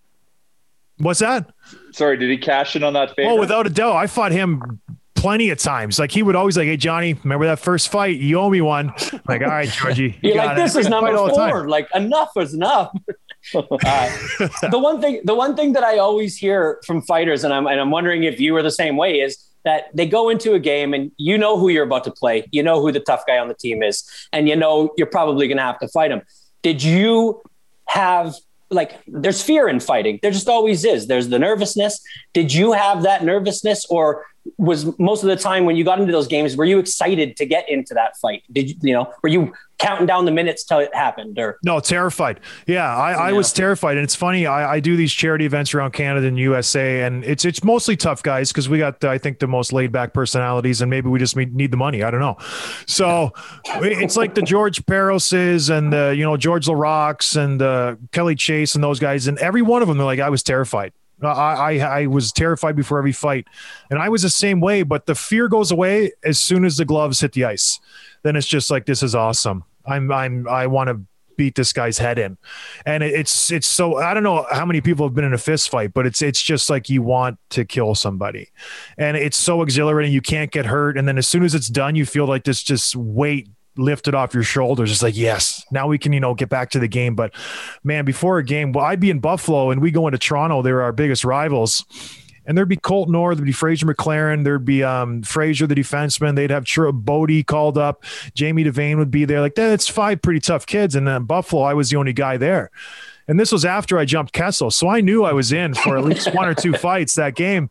[0.98, 1.50] What's that?
[1.92, 3.30] Sorry, did he cash in on that favor?
[3.30, 3.96] Oh, without a doubt.
[3.96, 4.80] I fought him
[5.14, 5.98] plenty of times.
[5.98, 8.18] Like he would always like, "Hey Johnny, remember that first fight?
[8.18, 8.92] You owe me one."
[9.26, 10.18] Like, all right, Georgie.
[10.22, 11.50] you You're got like, this is number all the time.
[11.50, 11.68] four.
[11.68, 12.92] Like, enough is enough.
[13.54, 13.62] Uh,
[14.72, 17.80] the one thing, the one thing that I always hear from fighters, and I'm and
[17.80, 20.92] I'm wondering if you are the same way, is that they go into a game
[20.92, 23.46] and you know who you're about to play, you know who the tough guy on
[23.46, 26.22] the team is, and you know you're probably going to have to fight him.
[26.62, 27.40] Did you
[27.86, 28.34] have
[28.70, 30.18] like there's fear in fighting.
[30.22, 31.06] There just always is.
[31.06, 32.00] There's the nervousness.
[32.32, 34.26] Did you have that nervousness or
[34.58, 37.46] was most of the time when you got into those games, were you excited to
[37.46, 38.42] get into that fight?
[38.52, 41.58] Did you, you know, were you counting down the minutes till it happened or?
[41.62, 42.40] No terrified.
[42.66, 43.96] Yeah i, I was terrified.
[43.96, 47.44] And it's funny I, I do these charity events around canada and usa and it's
[47.44, 50.90] it's mostly tough guys because we got i think the most laid back personalities and
[50.90, 52.02] maybe we just need the money.
[52.02, 52.36] I don't know.
[52.86, 53.32] So
[53.66, 58.74] it's like the george parroses and the you know georges laraques and uh, kelly chase
[58.74, 62.00] and those guys and every one of them they're like i was terrified I, I,
[62.00, 63.46] I was terrified before every fight,
[63.90, 64.82] and I was the same way.
[64.82, 67.80] But the fear goes away as soon as the gloves hit the ice
[68.26, 69.64] then it's just like this is awesome.
[69.86, 71.00] I'm I'm I want to
[71.36, 72.36] beat this guy's head in.
[72.84, 75.68] And it's it's so I don't know how many people have been in a fist
[75.70, 78.50] fight, but it's it's just like you want to kill somebody.
[78.98, 80.12] And it's so exhilarating.
[80.12, 80.98] You can't get hurt.
[80.98, 84.34] And then as soon as it's done, you feel like this just weight lifted off
[84.34, 84.90] your shoulders.
[84.90, 87.14] It's like, yes, now we can, you know, get back to the game.
[87.14, 87.34] But
[87.84, 90.62] man, before a game, well, I'd be in Buffalo and we go into Toronto.
[90.62, 91.84] They're our biggest rivals
[92.46, 96.36] and there'd be Colton Orr, there'd be Fraser McLaren, there'd be um, Fraser, the defenseman.
[96.36, 98.04] They'd have Tr- Bodie called up.
[98.34, 99.40] Jamie Devane would be there.
[99.40, 100.94] Like that's five pretty tough kids.
[100.94, 102.70] And then Buffalo, I was the only guy there.
[103.28, 106.04] And this was after I jumped Kessel, so I knew I was in for at
[106.04, 107.68] least one or two fights that game.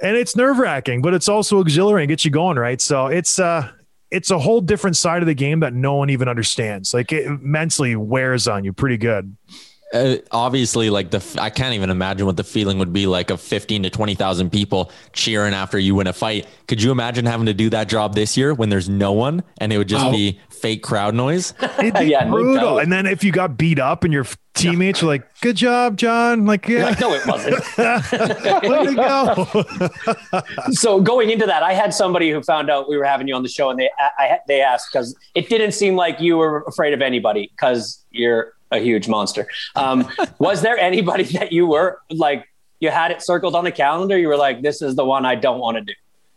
[0.00, 2.80] And it's nerve wracking, but it's also exhilarating, get you going, right?
[2.80, 3.70] So it's uh
[4.10, 6.94] it's a whole different side of the game that no one even understands.
[6.94, 9.36] Like it mentally wears on you pretty good
[9.92, 13.40] uh, obviously like the I can't even imagine what the feeling would be like of
[13.40, 16.46] 15 to 20,000 people cheering after you win a fight.
[16.66, 19.72] Could you imagine having to do that job this year when there's no one and
[19.72, 20.10] it would just oh.
[20.10, 21.54] be fake crowd noise?
[21.82, 22.78] yeah, brutal.
[22.78, 26.44] And then if you got beat up and your teammates were like, "Good job, John."
[26.44, 27.54] Like, yeah, like, no, it wasn't.
[28.68, 30.72] Way to go.
[30.72, 33.42] so going into that, I had somebody who found out we were having you on
[33.42, 36.92] the show, and they I, they asked because it didn't seem like you were afraid
[36.92, 39.46] of anybody because you're a huge monster.
[39.74, 42.48] Um, was there anybody that you were like,
[42.80, 44.18] you had it circled on the calendar?
[44.18, 45.92] You were like, this is the one I don't want to do.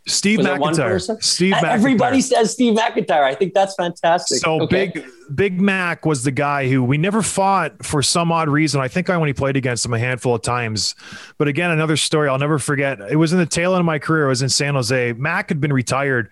[0.07, 1.23] Steve was McIntyre.
[1.23, 1.63] Steve McIntyre.
[1.63, 3.23] Everybody says Steve McIntyre.
[3.23, 4.39] I think that's fantastic.
[4.39, 4.87] So okay.
[4.87, 8.81] big, Big Mac was the guy who we never fought for some odd reason.
[8.81, 10.95] I think I only played against him a handful of times.
[11.37, 12.99] But again, another story I'll never forget.
[13.11, 14.25] It was in the tail end of my career.
[14.25, 15.13] I was in San Jose.
[15.13, 16.31] Mac had been retired.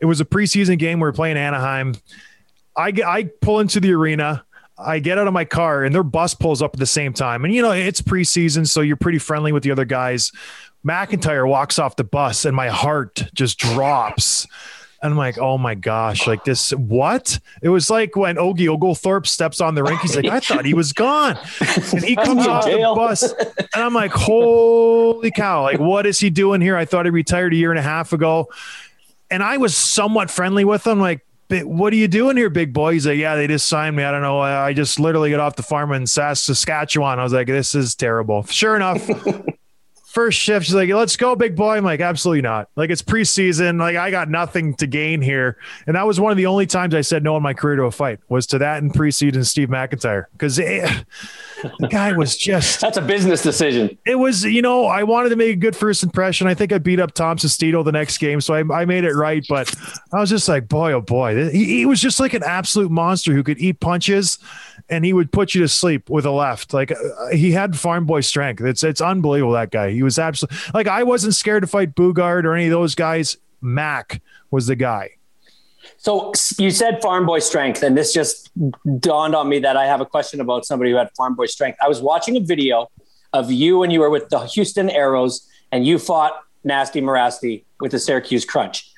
[0.00, 0.98] It was a preseason game.
[0.98, 1.96] We were playing Anaheim.
[2.74, 4.45] I I pull into the arena.
[4.78, 7.44] I get out of my car and their bus pulls up at the same time.
[7.44, 10.32] And, you know, it's preseason, so you're pretty friendly with the other guys.
[10.86, 14.46] McIntyre walks off the bus and my heart just drops.
[15.02, 17.38] And I'm like, oh my gosh, like this, what?
[17.62, 20.00] It was like when Ogie Oglethorpe steps on the rink.
[20.00, 21.38] He's like, I thought he was gone.
[21.92, 23.32] And he comes off the bus.
[23.32, 26.76] And I'm like, holy cow, like, what is he doing here?
[26.76, 28.48] I thought he retired a year and a half ago.
[29.30, 32.94] And I was somewhat friendly with him, like, what are you doing here, big boy?
[32.94, 34.02] He's like, yeah, they just signed me.
[34.02, 34.40] I don't know.
[34.40, 37.18] I just literally got off the farm in Saskatchewan.
[37.18, 38.44] I was like, this is terrible.
[38.46, 39.08] Sure enough,
[40.16, 41.76] first shift, she's like, let's go, big boy.
[41.76, 42.70] I'm like, absolutely not.
[42.74, 43.78] Like, it's preseason.
[43.78, 45.58] Like, I got nothing to gain here.
[45.86, 47.82] And that was one of the only times I said no in my career to
[47.82, 50.24] a fight was to that in preseason Steve McIntyre.
[50.32, 51.04] Because the
[51.90, 52.80] guy was just.
[52.86, 53.98] That's a business decision.
[54.06, 56.46] It was, you know, I wanted to make a good first impression.
[56.46, 58.40] I think I beat up Tom Sestito the next game.
[58.40, 59.44] So I, I made it right.
[59.46, 59.74] But
[60.14, 61.50] I was just like, boy, oh boy.
[61.50, 64.38] He, he was just like an absolute monster who could eat punches
[64.88, 66.72] and he would put you to sleep with a left.
[66.72, 66.96] Like uh,
[67.32, 68.62] he had farm boy strength.
[68.62, 69.90] It's it's unbelievable that guy.
[69.90, 73.36] He was absolutely like I wasn't scared to fight Boogaard or any of those guys.
[73.60, 75.10] Mac was the guy.
[75.98, 78.50] So you said farm boy strength, and this just
[79.00, 81.78] dawned on me that I have a question about somebody who had farm boy strength.
[81.82, 82.90] I was watching a video
[83.32, 87.92] of you when you were with the Houston Aeros, and you fought Nasty Mirasty with
[87.92, 88.90] the Syracuse Crunch.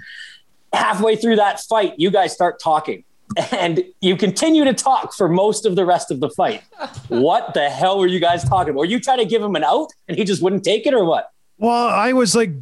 [0.72, 3.05] Halfway through that fight, you guys start talking
[3.53, 6.62] and you continue to talk for most of the rest of the fight.
[7.09, 8.81] what the hell were you guys talking about?
[8.81, 11.05] Were you trying to give him an out and he just wouldn't take it or
[11.05, 11.31] what?
[11.59, 12.53] Well, I was like,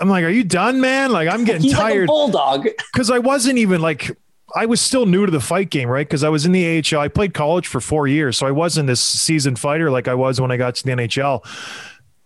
[0.00, 1.12] I'm like, are you done, man?
[1.12, 2.00] Like, I'm getting He's tired.
[2.00, 2.68] Like bulldog.
[2.92, 4.10] Because I wasn't even like,
[4.54, 6.06] I was still new to the fight game, right?
[6.06, 7.00] Because I was in the AHL.
[7.00, 8.36] I played college for four years.
[8.36, 11.42] So I wasn't this seasoned fighter like I was when I got to the NHL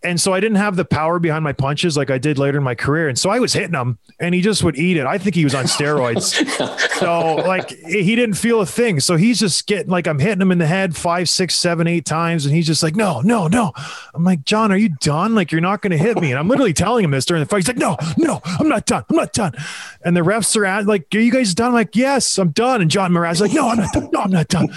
[0.07, 2.65] and so I didn't have the power behind my punches like I did later in
[2.65, 3.09] my career.
[3.09, 5.05] And so I was hitting him and he just would eat it.
[5.05, 6.35] I think he was on steroids.
[7.01, 9.01] so like he didn't feel a thing.
[9.01, 12.05] So he's just getting like I'm hitting him in the head five, six, seven, eight
[12.05, 12.47] times.
[12.47, 13.73] And he's just like, no, no, no.
[14.15, 15.35] I'm like, John, are you done?
[15.35, 16.31] Like you're not going to hit me.
[16.31, 17.59] And I'm literally telling him this during the fight.
[17.59, 19.05] He's like, no, no, I'm not done.
[19.11, 19.55] I'm not done.
[20.05, 21.69] And the refs are at like, are you guys done?
[21.69, 22.81] I'm like, yes, I'm done.
[22.81, 24.09] And John Mirasty's like, no, I'm not done.
[24.13, 24.69] No, I'm not done.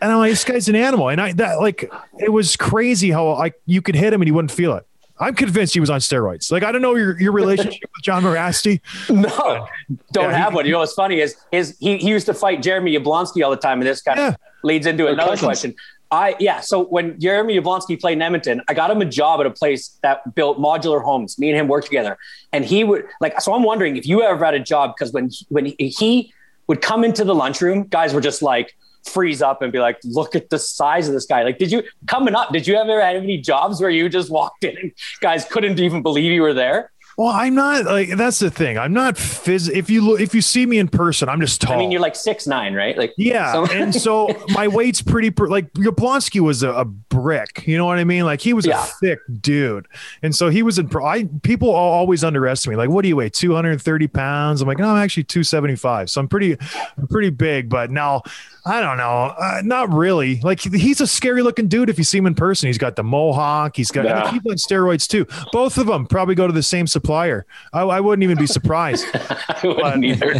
[0.00, 1.08] And I'm like, this guy's an animal.
[1.08, 4.32] And I that like it was crazy how like you could hit him and he
[4.32, 4.86] wouldn't feel it.
[5.18, 6.52] I'm convinced he was on steroids.
[6.52, 8.80] Like I don't know your, your relationship with John Mirasty.
[9.10, 9.66] No,
[10.12, 10.66] don't Yeah, have he- one.
[10.66, 13.56] You know what's funny is his he, he used to fight Jeremy Yablonski all the
[13.56, 15.40] time, and this kind of leads into another cousins.
[15.46, 15.74] question.
[16.10, 16.60] I yeah.
[16.60, 19.98] So when Jeremy Yablonski played in Edmonton, I got him a job at a place
[20.02, 21.38] that built modular homes.
[21.38, 22.18] Me and him worked together,
[22.52, 23.40] and he would like.
[23.40, 26.32] So I'm wondering if you ever had a job because when when he, he
[26.68, 30.34] would come into the lunchroom, guys were just like freeze up and be like, "Look
[30.34, 32.52] at the size of this guy!" Like, did you coming up?
[32.52, 36.02] Did you ever have any jobs where you just walked in and guys couldn't even
[36.02, 36.90] believe you were there?
[37.18, 38.76] Well, I'm not like that's the thing.
[38.76, 39.70] I'm not phys.
[39.70, 41.72] If you look, if you see me in person, I'm just tall.
[41.74, 42.94] I mean, you're like six nine, right?
[42.98, 46.84] Like, Yeah, so- and so my weight's pretty per- like Yablonski was a, a
[47.20, 47.66] brick.
[47.66, 48.24] You know what I mean?
[48.24, 48.82] Like he was Yeah.
[48.82, 49.86] a thick dude,
[50.22, 50.88] and so he was in.
[50.88, 52.78] pro- I people always underestimate.
[52.78, 53.28] Like, what do you weigh?
[53.30, 54.60] Two hundred and thirty pounds.
[54.60, 56.10] I'm like, no, I'm actually two seventy five.
[56.10, 56.56] So I'm pretty,
[56.98, 57.68] I'm pretty big.
[57.68, 58.22] But now,
[58.64, 60.40] I don't know, uh, not really.
[60.40, 62.66] Like he's a scary looking dude if you see him in person.
[62.68, 63.76] He's got the mohawk.
[63.76, 64.24] He's got Yeah.
[64.28, 65.26] on steroids too.
[65.52, 67.46] Both of them probably go to the same supplier.
[67.72, 69.06] I, I wouldn't even be surprised.
[69.14, 70.34] I wouldn't either.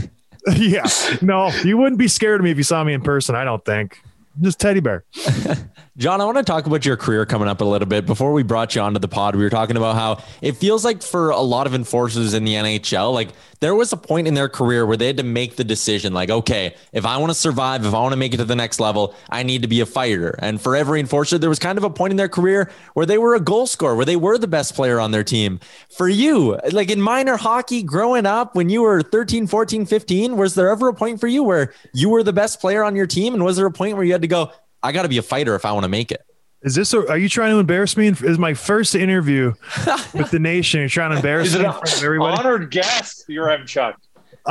[0.57, 0.87] yeah,
[1.23, 3.35] no, you wouldn't be scared of me if you saw me in person.
[3.35, 4.01] I don't think.
[4.40, 5.05] Just teddy bear.
[5.96, 8.05] John, I want to talk about your career coming up a little bit.
[8.05, 11.03] Before we brought you onto the pod, we were talking about how it feels like
[11.03, 14.49] for a lot of enforcers in the NHL, like there was a point in their
[14.49, 17.85] career where they had to make the decision, like, okay, if I want to survive,
[17.85, 19.87] if I want to make it to the next level, I need to be a
[19.87, 20.35] fighter.
[20.38, 23.19] And for every enforcer, there was kind of a point in their career where they
[23.19, 25.61] were a goal scorer, where they were the best player on their team.
[25.90, 30.55] For you, like in minor hockey growing up, when you were 13, 14, 15, was
[30.55, 33.35] there ever a point for you where you were the best player on your team?
[33.35, 35.23] And was there a point where you had to go, I got to be a
[35.23, 36.25] fighter if I want to make it?
[36.62, 36.92] Is this?
[36.95, 38.09] A, are you trying to embarrass me?
[38.09, 39.53] Is my first interview
[40.14, 40.81] with the nation?
[40.81, 42.37] You're trying to embarrass He's me an in front of everybody.
[42.38, 43.25] honored guest.
[43.29, 43.66] You're M.
[43.66, 44.01] Chuck.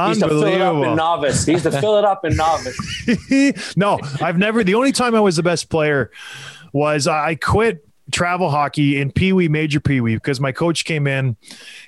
[0.07, 0.95] He's to fill it up in Unbelievable.
[0.95, 1.45] novice.
[1.45, 2.77] He's to fill it up in novice.
[3.77, 4.63] no, I've never.
[4.63, 6.11] The only time I was the best player
[6.73, 11.07] was I quit travel hockey in Pee Wee, Major Pee Wee, because my coach came
[11.07, 11.37] in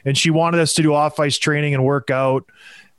[0.05, 2.45] and she wanted us to do off ice training and work out.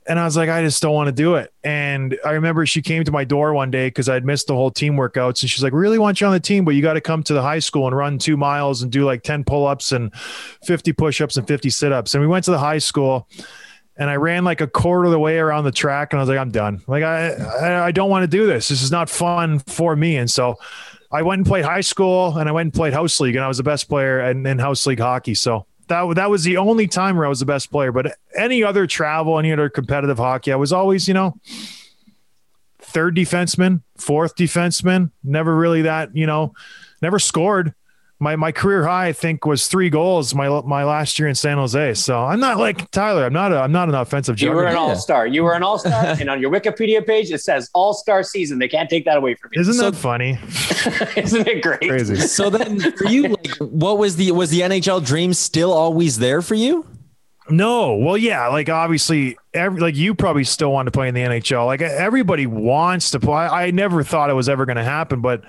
[0.09, 1.53] And I was like, I just don't want to do it.
[1.63, 4.71] And I remember she came to my door one day because I'd missed the whole
[4.71, 5.43] team workouts.
[5.43, 7.33] And she's like, really want you on the team, but you got to come to
[7.33, 10.13] the high school and run two miles and do like 10 pull ups and
[10.65, 12.15] 50 push ups and 50 sit ups.
[12.15, 13.29] And we went to the high school
[13.99, 16.29] and I ran like a quarter of the way around the track, and I was
[16.29, 16.81] like, I'm done.
[16.87, 18.69] Like I, I, don't want to do this.
[18.69, 20.15] This is not fun for me.
[20.15, 20.55] And so
[21.11, 23.49] I went and played high school, and I went and played house league, and I
[23.49, 25.35] was the best player in, in house league hockey.
[25.35, 27.91] So that that was the only time where I was the best player.
[27.91, 31.37] But any other travel, any other competitive hockey, I was always, you know,
[32.79, 35.11] third defenseman, fourth defenseman.
[35.23, 36.53] Never really that, you know,
[37.01, 37.73] never scored.
[38.21, 41.57] My my career high, I think, was three goals my my last year in San
[41.57, 41.93] Jose.
[41.93, 43.25] So I'm not like Tyler.
[43.25, 44.41] I'm not a, I'm not an offensive.
[44.41, 45.25] You were an all star.
[45.25, 48.59] You were an all star, and on your Wikipedia page it says all star season.
[48.59, 49.61] They can't take that away from you.
[49.61, 50.37] Isn't that funny?
[51.15, 51.79] Isn't it great?
[51.79, 52.15] Crazy.
[52.17, 56.41] So then for you, like, what was the was the NHL dream still always there
[56.41, 56.85] for you?
[57.51, 61.21] No, well, yeah, like obviously, every like you probably still want to play in the
[61.21, 61.65] NHL.
[61.65, 63.45] Like everybody wants to play.
[63.45, 65.43] I never thought it was ever going to happen, but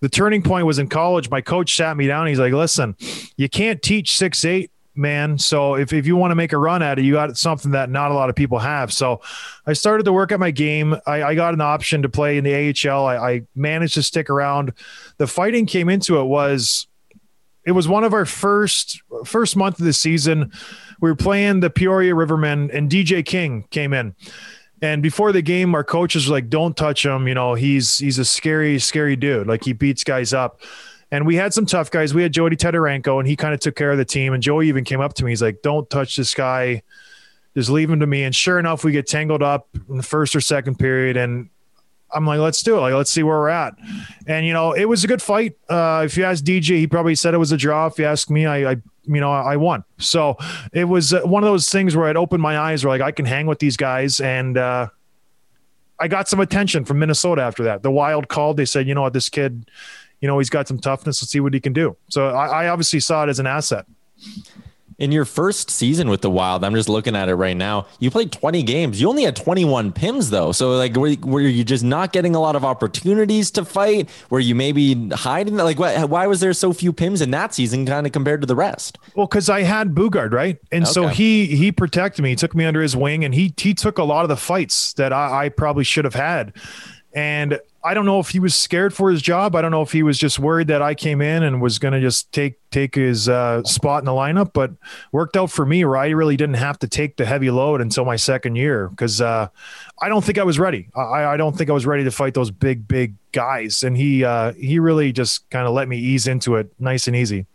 [0.00, 1.30] the turning point was in college.
[1.30, 2.26] My coach sat me down.
[2.26, 2.96] He's like, "Listen,
[3.36, 5.38] you can't teach six eight, man.
[5.38, 7.90] So if if you want to make a run at it, you got something that
[7.90, 9.20] not a lot of people have." So
[9.66, 10.96] I started to work at my game.
[11.06, 13.06] I, I got an option to play in the AHL.
[13.06, 14.72] I, I managed to stick around.
[15.18, 16.86] The fighting came into it was
[17.66, 20.52] it was one of our first first month of the season.
[21.00, 24.14] We were playing the Peoria Rivermen, and DJ King came in.
[24.82, 27.28] And before the game, our coaches were like, "Don't touch him.
[27.28, 29.46] You know, he's he's a scary, scary dude.
[29.46, 30.60] Like he beats guys up."
[31.12, 32.14] And we had some tough guys.
[32.14, 34.32] We had Jody Tedorenko, and he kind of took care of the team.
[34.32, 35.32] And Joey even came up to me.
[35.32, 36.82] He's like, "Don't touch this guy.
[37.56, 40.34] Just leave him to me." And sure enough, we get tangled up in the first
[40.34, 41.50] or second period, and
[42.12, 42.80] I'm like, let's do it.
[42.80, 43.74] Like, let's see where we're at.
[44.26, 45.56] And you know, it was a good fight.
[45.68, 47.86] Uh, if you ask DJ, he probably said it was a draw.
[47.86, 49.84] If you ask me, I, I you know, I won.
[49.98, 50.36] So
[50.72, 53.12] it was uh, one of those things where I'd opened my eyes, where like I
[53.12, 54.88] can hang with these guys, and uh,
[55.98, 57.82] I got some attention from Minnesota after that.
[57.82, 58.56] The Wild called.
[58.56, 59.70] They said, you know what, this kid,
[60.20, 61.22] you know, he's got some toughness.
[61.22, 61.96] Let's see what he can do.
[62.08, 63.86] So I, I obviously saw it as an asset.
[65.00, 67.86] In your first season with the Wild, I'm just looking at it right now.
[68.00, 69.00] You played 20 games.
[69.00, 70.52] You only had 21 pims though.
[70.52, 74.10] So like, were, were you just not getting a lot of opportunities to fight?
[74.28, 75.56] Were you maybe hiding?
[75.56, 78.46] Like, why, why was there so few pims in that season, kind of compared to
[78.46, 78.98] the rest?
[79.14, 80.58] Well, because I had Boogaard, right?
[80.70, 83.72] And so he he protected me, he took me under his wing, and he he
[83.72, 86.52] took a lot of the fights that I, I probably should have had.
[87.12, 89.56] And I don't know if he was scared for his job.
[89.56, 91.92] I don't know if he was just worried that I came in and was going
[91.92, 94.52] to just take take his uh, spot in the lineup.
[94.52, 94.72] But
[95.10, 98.04] worked out for me, where I really didn't have to take the heavy load until
[98.04, 99.48] my second year because uh,
[100.00, 100.88] I don't think I was ready.
[100.94, 104.24] I, I don't think I was ready to fight those big big guys, and he
[104.24, 107.46] uh, he really just kind of let me ease into it, nice and easy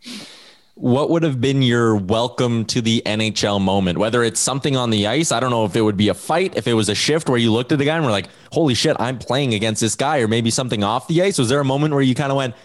[0.76, 3.98] what would have been your welcome to the NHL moment?
[3.98, 6.58] Whether it's something on the ice, I don't know if it would be a fight,
[6.58, 8.74] if it was a shift where you looked at the guy and were like, holy
[8.74, 11.38] shit, I'm playing against this guy, or maybe something off the ice.
[11.38, 12.56] Was there a moment where you kind of went,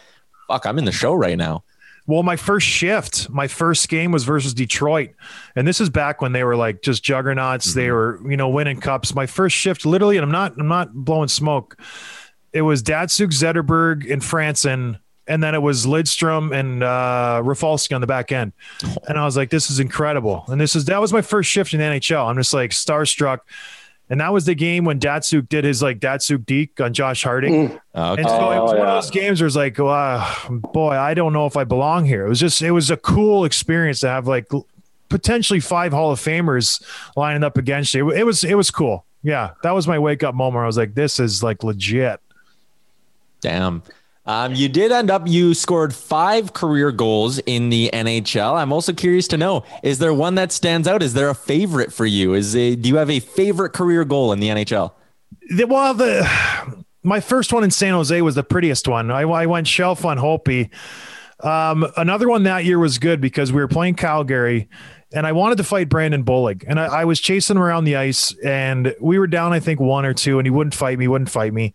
[0.49, 1.63] fuck, I'm in the show right now?
[2.09, 5.11] Well, my first shift, my first game was versus Detroit.
[5.55, 7.69] And this is back when they were like just juggernauts.
[7.69, 7.79] Mm-hmm.
[7.79, 9.15] They were, you know, winning cups.
[9.15, 11.79] My first shift, literally, and I'm not, I'm not blowing smoke.
[12.53, 14.99] It was Datsyuk, Zetterberg, and Franzen
[15.31, 18.53] and then it was Lidstrom and uh, Rafalski on the back end.
[19.07, 20.45] And I was like, this is incredible.
[20.49, 22.29] And this is that was my first shift in the NHL.
[22.29, 23.39] I'm just like starstruck.
[24.11, 27.69] And that was the game when Datsyuk did his like Datsyuk Deke on Josh Harding.
[27.69, 27.81] Mm.
[27.95, 28.23] Okay.
[28.23, 31.33] And so it was oh, one of those games where it's like, boy, I don't
[31.33, 32.27] know if I belong here.
[32.27, 34.49] It was just, it was a cool experience to have like
[35.11, 36.83] potentially five Hall of Famers
[37.15, 38.11] lining up against you.
[38.11, 39.05] It was, it was cool.
[39.23, 39.51] Yeah.
[39.63, 40.65] That was my wake up moment.
[40.65, 42.19] I was like, this is like legit.
[43.41, 43.85] Damn.
[44.31, 48.55] Um, you did end up, you scored five career goals in the NHL.
[48.55, 51.03] I'm also curious to know, is there one that stands out?
[51.03, 52.35] Is there a favorite for you?
[52.35, 54.93] Is a, do you have a favorite career goal in the NHL?
[55.51, 59.11] The, well, the, my first one in San Jose was the prettiest one.
[59.11, 60.71] I, I went shelf on Holtby.
[61.41, 64.69] Um, another one that year was good because we were playing Calgary
[65.13, 67.97] and I wanted to fight Brandon Bollig, and I, I, was chasing him around the
[67.97, 71.09] ice, and we were down, I think, one or two, and he wouldn't fight me,
[71.09, 71.75] wouldn't fight me.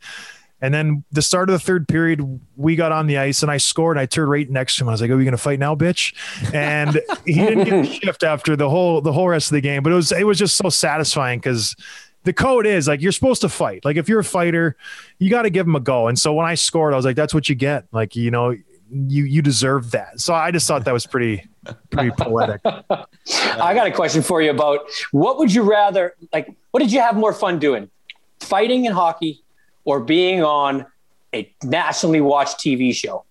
[0.65, 3.58] And then the start of the third period, we got on the ice and I
[3.58, 3.97] scored.
[3.97, 4.89] And I turned right next to him.
[4.89, 6.15] I was like, "Are we going to fight now, bitch?"
[6.56, 9.84] And he didn't get a shift after the whole the whole rest of the game.
[9.84, 11.75] But it was it was just so satisfying because
[12.23, 13.86] the code is like you're supposed to fight.
[13.86, 14.75] Like if you're a fighter,
[15.19, 16.08] you got to give them a go.
[16.08, 18.49] And so when I scored, I was like, "That's what you get." Like you know,
[18.89, 20.19] you you deserve that.
[20.19, 21.47] So I just thought that was pretty
[21.91, 22.62] pretty poetic.
[22.65, 24.80] I got a question for you about
[25.12, 26.51] what would you rather like?
[26.71, 27.91] What did you have more fun doing?
[28.39, 29.43] Fighting in hockey
[29.85, 30.85] or being on
[31.33, 33.23] a nationally watched TV show.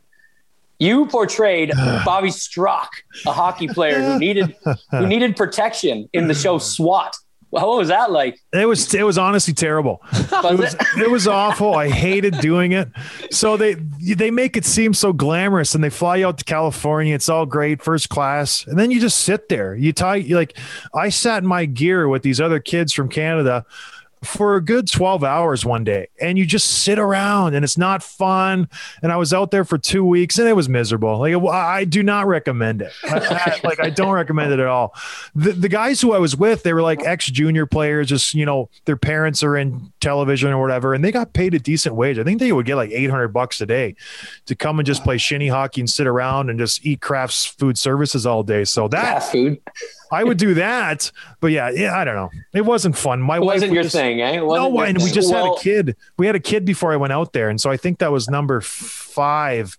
[0.78, 1.72] You portrayed
[2.04, 2.90] Bobby Strock,
[3.26, 4.56] a hockey player who needed
[4.90, 7.16] who needed protection in the show SWAT.
[7.50, 8.40] What was that like?
[8.52, 10.02] It was it was honestly terrible.
[10.12, 11.74] it, was, it was awful.
[11.76, 12.88] I hated doing it.
[13.30, 17.14] So they they make it seem so glamorous, and they fly you out to California.
[17.14, 19.76] It's all great, first class, and then you just sit there.
[19.76, 20.58] You tie you like
[20.92, 23.64] I sat in my gear with these other kids from Canada
[24.24, 28.02] for a good 12 hours one day and you just sit around and it's not
[28.02, 28.68] fun.
[29.02, 31.18] And I was out there for two weeks and it was miserable.
[31.18, 32.92] Like I do not recommend it.
[33.04, 34.94] I, I, like I don't recommend it at all.
[35.34, 38.46] The, the guys who I was with, they were like ex junior players, just, you
[38.46, 40.94] know, their parents are in television or whatever.
[40.94, 42.18] And they got paid a decent wage.
[42.18, 43.96] I think they would get like 800 bucks a day
[44.46, 47.78] to come and just play shinny hockey and sit around and just eat crafts food
[47.78, 48.64] services all day.
[48.64, 49.60] So that food.
[50.10, 52.30] I would do that, but yeah, yeah, I don't know.
[52.52, 53.20] It wasn't fun.
[53.20, 54.36] My it wife wasn't your just, thing, eh?
[54.36, 55.96] no, and we just well, had a kid.
[56.16, 58.28] We had a kid before I went out there, and so I think that was
[58.28, 59.76] number five.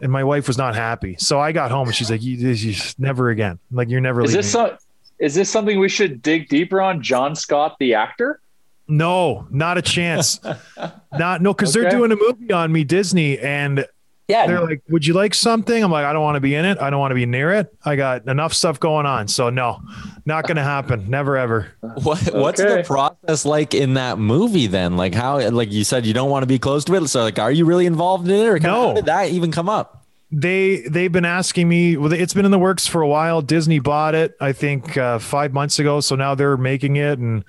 [0.00, 2.74] And my wife was not happy, so I got home and she's like, "You, you
[2.98, 3.60] never again.
[3.70, 4.76] Like you're never." Is this so,
[5.20, 7.00] is this something we should dig deeper on?
[7.00, 8.40] John Scott, the actor.
[8.88, 10.40] No, not a chance.
[11.12, 11.82] not no, because okay.
[11.82, 13.86] they're doing a movie on me, Disney, and
[14.32, 14.46] yeah.
[14.46, 15.84] They're like, would you like something?
[15.84, 16.78] I'm like, I don't want to be in it.
[16.80, 17.70] I don't want to be near it.
[17.84, 19.28] I got enough stuff going on.
[19.28, 19.82] So no,
[20.24, 21.10] not going to happen.
[21.10, 21.72] Never, ever.
[21.80, 24.96] What, what's the process like in that movie then?
[24.96, 27.06] Like how, like you said, you don't want to be close to it.
[27.08, 28.88] So like, are you really involved in it or no.
[28.88, 30.06] how did that even come up?
[30.30, 33.42] They, they've been asking me, well, it's been in the works for a while.
[33.42, 36.00] Disney bought it, I think uh, five months ago.
[36.00, 37.44] So now they're making it and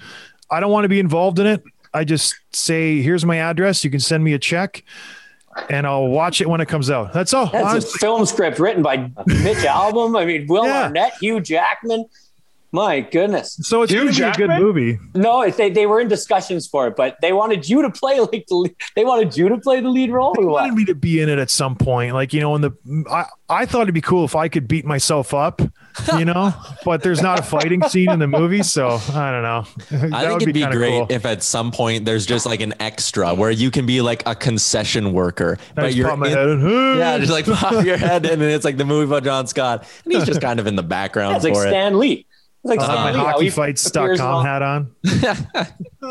[0.51, 1.63] I don't want to be involved in it.
[1.93, 3.85] I just say, here's my address.
[3.85, 4.83] You can send me a check
[5.69, 7.13] and I'll watch it when it comes out.
[7.13, 7.47] That's all.
[7.47, 7.91] That's honestly.
[7.95, 10.19] a film script written by Mitch Albom.
[10.19, 10.83] I mean, Will yeah.
[10.83, 12.05] Arnett, Hugh Jackman.
[12.73, 13.59] My goodness.
[13.61, 14.99] So it's Hugh going to be a good movie.
[15.13, 18.47] No, they, they were in discussions for it, but they wanted you to play like
[18.47, 20.33] the they wanted you to play the lead role.
[20.33, 22.15] They wanted me to be in it at some point.
[22.15, 24.85] Like, you know, in the I, I thought it'd be cool if I could beat
[24.85, 25.61] myself up,
[26.17, 26.51] you know,
[26.83, 28.63] but there's not a fighting scene in the movie.
[28.63, 30.17] So I don't know.
[30.17, 31.07] I think it'd be, be great cool.
[31.11, 34.33] if at some point there's just like an extra where you can be like a
[34.33, 35.59] concession worker.
[35.77, 38.85] I but you're in, yeah, just like pop your head and then it's like the
[38.85, 39.87] movie about John Scott.
[40.05, 41.35] And he's just kind of in the background.
[41.35, 42.25] It's like Stan Lee.
[42.63, 44.95] It's like uh, my hockeyfights.com hat on.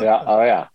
[0.01, 0.23] yeah.
[0.25, 0.67] Oh yeah.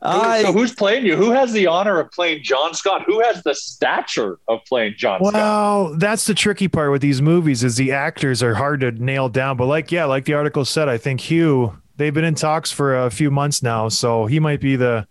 [0.00, 1.16] Uh, so who's playing you?
[1.16, 3.02] Who has the honor of playing John Scott?
[3.04, 5.40] Who has the stature of playing John well, Scott?
[5.42, 9.28] Well, that's the tricky part with these movies is the actors are hard to nail
[9.28, 9.56] down.
[9.56, 12.96] But like, yeah, like the article said, I think Hugh, they've been in talks for
[12.96, 13.88] a few months now.
[13.88, 15.06] So he might be the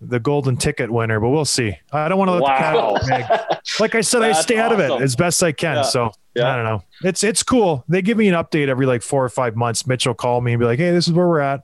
[0.00, 1.74] the golden ticket winner, but we'll see.
[1.92, 2.52] I don't want to let Wow.
[2.52, 3.58] the cat out of the bag.
[3.80, 5.76] Like I said, I That's stay out of it as best I can.
[5.76, 5.82] Yeah.
[5.82, 6.52] So Yeah.
[6.52, 6.82] I don't know.
[7.02, 7.82] It's it's cool.
[7.88, 9.86] They give me an update every like four or five months.
[9.86, 11.62] Mitch will call me and be like, "Hey, this is where we're at."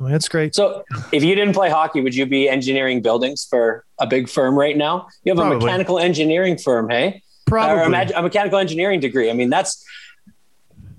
[0.00, 0.54] I'm That's great.
[0.54, 4.56] So, if you didn't play hockey, would you be engineering buildings for a big firm
[4.56, 5.08] right now?
[5.24, 7.22] You have a mechanical engineering firm, hey?
[7.46, 7.78] Probably.
[7.78, 9.28] Or a, mag- a mechanical engineering degree.
[9.28, 9.84] I mean, that's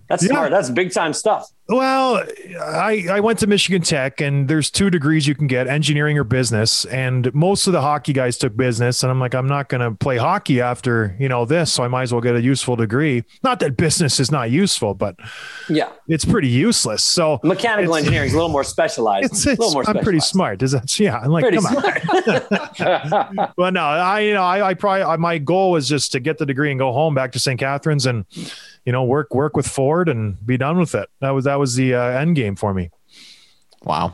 [0.10, 0.30] that's Yeah.
[0.32, 0.52] smart.
[0.52, 1.48] That's big time stuff.
[1.70, 2.24] Well,
[2.60, 6.24] I, I went to Michigan Tech, and there's two degrees you can get engineering or
[6.24, 6.84] business.
[6.86, 9.04] And most of the hockey guys took business.
[9.04, 11.72] And I'm like, I'm not going to play hockey after, you know, this.
[11.72, 13.24] So I might as well get a useful degree.
[13.44, 15.16] Not that business is not useful, but
[15.70, 15.90] Yeah.
[16.08, 17.04] it's pretty useless.
[17.04, 19.32] So Mechanical engineering is a little more specialized.
[19.32, 20.58] it's, a little more I'm pretty smart.
[20.58, 21.20] Does that, yeah.
[21.20, 21.84] I'm like, Pretty come on.
[21.84, 23.50] smart.
[23.58, 26.38] Well, no, I, you know, I, I probably, I, my goal was just to get
[26.40, 27.60] the degree and go home back to St.
[27.60, 28.26] Catharines and,
[28.86, 31.10] you know, work, work with Ford and be done with it.
[31.20, 32.90] That was, that was the uh, end game for me.
[33.84, 34.14] Wow.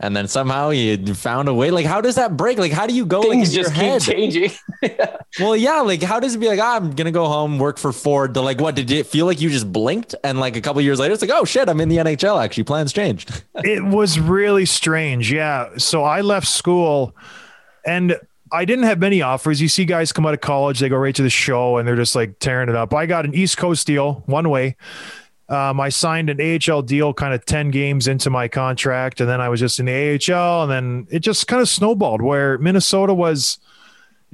[0.00, 1.70] And then somehow you found a way.
[1.70, 2.58] Like, how does that break?
[2.58, 3.20] Like, how do you go?
[3.20, 4.02] like, Things in your just keep head?
[4.02, 4.50] changing.
[5.38, 5.80] Well, yeah.
[5.82, 8.32] Like, how does it be like, ah, I'm gonna go home, work for Ford?
[8.34, 9.40] To like, what did it feel like?
[9.40, 11.88] You just blinked, and like a couple years later, it's like, oh shit, I'm in
[11.90, 12.42] the NHL.
[12.42, 13.44] Actually, plans changed.
[13.56, 15.30] it was really strange.
[15.30, 15.68] Yeah.
[15.76, 17.14] So I left school
[17.84, 18.16] and
[18.50, 19.60] I didn't have many offers.
[19.60, 21.96] You see guys come out of college, they go right to the show and they're
[21.96, 22.94] just like tearing it up.
[22.94, 24.76] I got an East Coast deal one way.
[25.48, 29.20] Um, I signed an AHL deal kind of 10 games into my contract.
[29.20, 30.64] And then I was just in the AHL.
[30.64, 33.58] And then it just kind of snowballed where Minnesota was.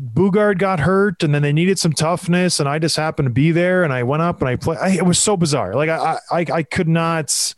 [0.01, 3.53] Boogaard got hurt, and then they needed some toughness, and I just happened to be
[3.53, 4.97] there, and I went up and I played.
[4.97, 5.75] It was so bizarre.
[5.75, 7.55] Like I, I, I could not.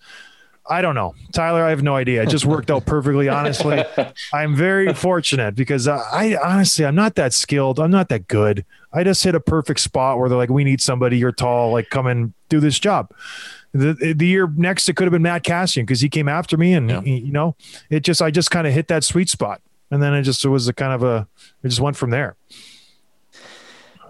[0.69, 1.62] I don't know, Tyler.
[1.64, 2.23] I have no idea.
[2.23, 3.29] It just worked out perfectly.
[3.37, 3.85] Honestly,
[4.33, 7.79] I'm very fortunate because I, I honestly, I'm not that skilled.
[7.79, 8.64] I'm not that good.
[8.93, 11.19] I just hit a perfect spot where they're like, "We need somebody.
[11.19, 11.73] You're tall.
[11.73, 13.12] Like, come and do this job."
[13.73, 16.73] The, the year next, it could have been Matt Kassian because he came after me,
[16.73, 17.55] and he- you know,
[17.91, 19.61] it just I just kind of hit that sweet spot,
[19.91, 21.29] and then it just it was a kind of a
[21.62, 22.37] it just went from there.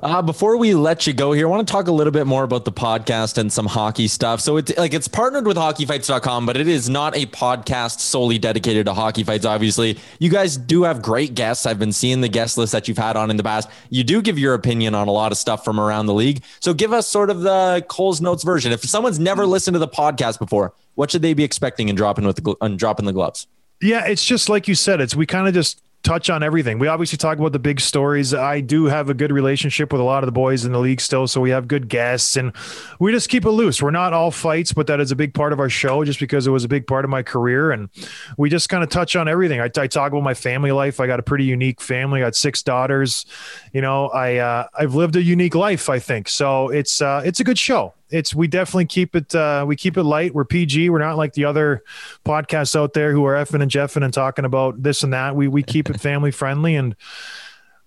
[0.02, 2.44] Uh, before we let you go here, I want to talk a little bit more
[2.44, 4.40] about the podcast and some hockey stuff.
[4.40, 8.86] So it's like it's partnered with hockeyfights.com, but it is not a podcast solely dedicated
[8.86, 9.46] to hockey fights.
[9.46, 11.64] Obviously, you guys do have great guests.
[11.64, 13.70] I've been seeing the guest list that you've had on in the past.
[13.88, 16.42] You do give your opinion on a lot of stuff from around the league.
[16.60, 18.72] So give us sort of the Cole's Notes version.
[18.72, 22.26] If someone's never listened to the podcast before, what should they be expecting and dropping
[22.26, 23.46] with the and dropping the gloves?
[23.80, 25.00] Yeah, it's just like you said.
[25.00, 26.78] It's we kind of just touch on everything.
[26.78, 28.32] We obviously talk about the big stories.
[28.32, 31.00] I do have a good relationship with a lot of the boys in the league
[31.00, 32.52] still, so we have good guests and
[33.00, 33.82] we just keep it loose.
[33.82, 36.46] We're not all fights, but that is a big part of our show just because
[36.46, 37.88] it was a big part of my career and
[38.38, 39.60] we just kind of touch on everything.
[39.60, 41.00] I, I talk about my family life.
[41.00, 42.22] I got a pretty unique family.
[42.22, 43.26] I got six daughters.
[43.72, 46.28] You know, I uh, I've lived a unique life, I think.
[46.28, 49.96] So it's uh, it's a good show it's we definitely keep it uh, we keep
[49.96, 50.34] it light.
[50.34, 50.90] We're PG.
[50.90, 51.82] We're not like the other
[52.24, 55.34] podcasts out there who are effing and jeffing and talking about this and that.
[55.36, 56.94] We we keep it family friendly, and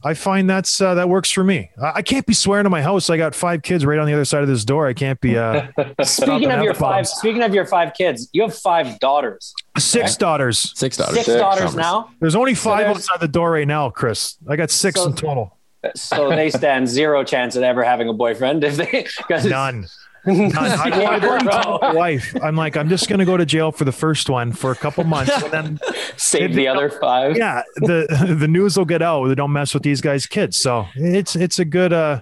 [0.04, 1.72] I find that's uh, that works for me.
[1.82, 3.10] I, I can't be swearing to my house.
[3.10, 4.88] I got five kids right on the other side of this door.
[4.88, 5.38] I can't be.
[5.38, 5.68] Uh,
[6.04, 7.10] Speaking of your five, F-bombs.
[7.12, 9.54] speaking of your five kids, you have five daughters.
[9.78, 10.72] six daughters.
[10.78, 11.16] Six daughters.
[11.26, 12.12] Six daughters now.
[12.20, 14.38] There's only five there's- outside the door right now, Chris.
[14.50, 15.56] I got six So- in total.
[15.96, 19.88] So they stand zero chance at ever having a boyfriend if they cause None.
[20.30, 20.56] None.
[20.56, 22.36] I, I've already told my wife.
[22.44, 24.76] I'm like, I'm just going to go to jail for the first one for a
[24.76, 25.80] couple months, and then
[26.18, 27.36] save the other five.
[27.38, 29.28] yeah, the the news will get out.
[29.28, 32.22] They don't mess with these guys' kids, so it's it's a good uh,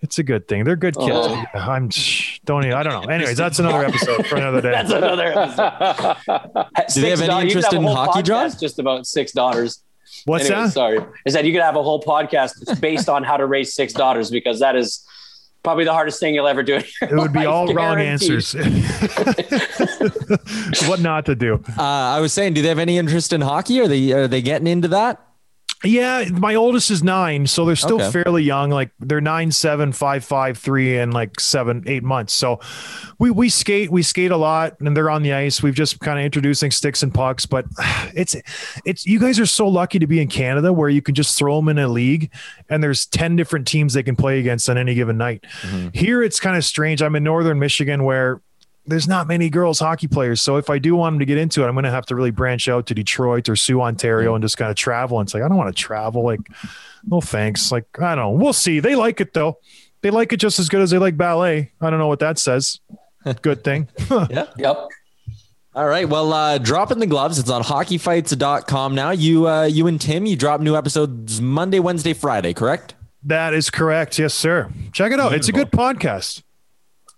[0.00, 0.64] it's a good thing.
[0.64, 1.10] They're good kids.
[1.12, 1.44] Oh.
[1.54, 3.12] I'm shh, don't even, I don't know.
[3.12, 4.72] Anyways, that's another episode for another day.
[4.72, 6.16] That's another episode.
[6.94, 7.44] Do they have any daughters.
[7.54, 8.50] Interest have in hockey, John?
[8.60, 9.82] Just about six daughters.
[10.24, 10.72] What's Anyway, that?
[10.72, 13.92] Sorry, is that you could have a whole podcast based on how to raise six
[13.92, 15.06] daughters because that is
[15.62, 16.76] probably the hardest thing you'll ever do.
[16.76, 18.52] It would be life, all wrong answers.
[20.86, 21.62] what not to do?
[21.78, 23.80] Uh, I was saying, do they have any interest in hockey?
[23.80, 25.24] Are they are they getting into that?
[25.84, 28.10] Yeah, my oldest is nine, so they're still Okay.
[28.22, 28.70] fairly young.
[28.70, 32.32] Like they're nine, seven, five, five, three, and like seven, eight months.
[32.32, 32.60] So
[33.18, 35.62] we we skate, we skate a lot, and they're on the ice.
[35.62, 37.66] We've just kind of introducing sticks and pucks, but
[38.14, 38.36] it's
[38.84, 41.56] it's you guys are so lucky to be in Canada where you can just throw
[41.56, 42.30] them in a league,
[42.68, 45.44] and there's ten different teams they can play against on any given night.
[45.62, 45.88] Mm-hmm.
[45.94, 47.02] Here it's kind of strange.
[47.02, 48.40] I'm in northern Michigan where
[48.86, 50.42] there's not many girls hockey players.
[50.42, 52.16] So if I do want them to get into it, I'm going to have to
[52.16, 55.20] really branch out to Detroit or Sioux, Ontario, and just kind of travel.
[55.20, 56.24] And it's like I don't want to travel.
[56.24, 56.40] Like,
[57.04, 57.70] no thanks.
[57.70, 58.30] Like I don't know.
[58.30, 58.80] We'll see.
[58.80, 59.58] They like it though.
[60.02, 61.70] They like it just as good as they like ballet.
[61.80, 62.80] I don't know what that says.
[63.42, 63.88] Good thing.
[64.10, 64.46] yeah.
[64.56, 64.88] Yep.
[65.74, 66.08] All right.
[66.08, 67.38] Well, uh, dropping the gloves.
[67.38, 69.10] It's on hockeyfights.com now.
[69.12, 72.94] You, uh, you and Tim, you drop new episodes Monday, Wednesday, Friday, correct?
[73.22, 74.18] That is correct.
[74.18, 74.70] Yes, sir.
[74.90, 75.32] Check it out.
[75.32, 76.42] It's a good podcast.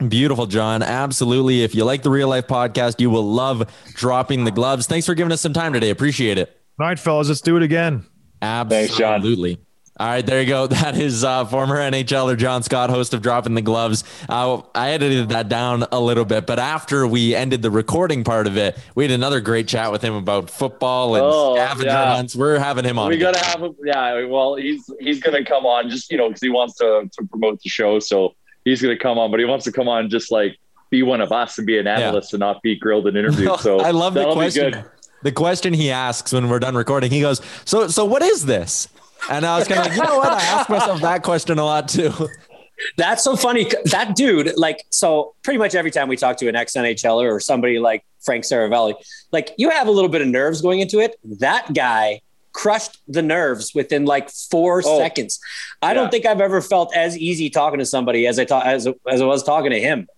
[0.09, 0.83] Beautiful, John.
[0.83, 1.63] Absolutely.
[1.63, 4.87] If you like the real life podcast, you will love dropping the gloves.
[4.87, 5.91] Thanks for giving us some time today.
[5.91, 6.61] Appreciate it.
[6.81, 8.05] All right, fellas, let's do it again.
[8.43, 9.59] Absolutely.
[10.01, 10.67] All right, there you go.
[10.75, 14.03] That is uh, former NHLer John Scott, host of Dropping the Gloves.
[14.29, 18.49] Uh, I edited that down a little bit, but after we ended the recording part
[18.49, 22.17] of it, we had another great chat with him about football and Oh, scavenger yeah.
[22.17, 22.35] hunts.
[22.35, 23.09] We're having him on.
[23.11, 23.33] We again.
[23.35, 23.77] gotta have him.
[23.85, 27.27] Yeah, well, he's he's gonna come on just you know because he wants to to
[27.29, 28.35] promote the show, so
[28.65, 29.31] he's gonna come on.
[29.31, 30.59] But he wants to come on just like
[30.91, 33.51] be one of us and be an analyst and not be grilled and interviewed.
[33.61, 34.73] So I love the question.
[34.73, 34.85] good.
[35.23, 38.89] The question he asks when we're done recording, he goes, "So, so what is this?"
[39.31, 40.33] And I was kind of like, you know what?
[40.33, 42.13] I ask myself that question a lot too.
[42.97, 43.71] That's so funny.
[43.87, 47.41] That dude, like, so pretty much every time we talk to an ex NHLer or
[47.41, 48.95] somebody like Frank Seravalli,
[49.33, 51.17] like, you have a little bit of nerves going into it.
[51.39, 52.21] That guy
[52.55, 55.39] crushed the nerves within like four Oh, seconds.
[55.83, 55.95] I yeah.
[55.95, 59.25] don't think I've ever felt as easy talking to somebody as I as as I
[59.27, 60.09] was talking to him.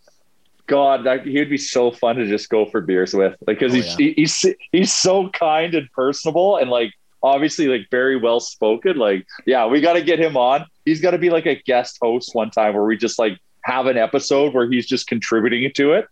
[0.69, 3.73] God, that, he would be so fun to just go for beers with, like because
[3.73, 8.41] Oh, he's he, he's he's so kind and personable and like obviously like very well
[8.41, 8.97] spoken.
[8.97, 10.67] Like, yeah, we got to get him on.
[10.85, 13.87] He's got to be like a guest host one time where we just like have
[13.87, 16.07] an episode where he's just contributing to it.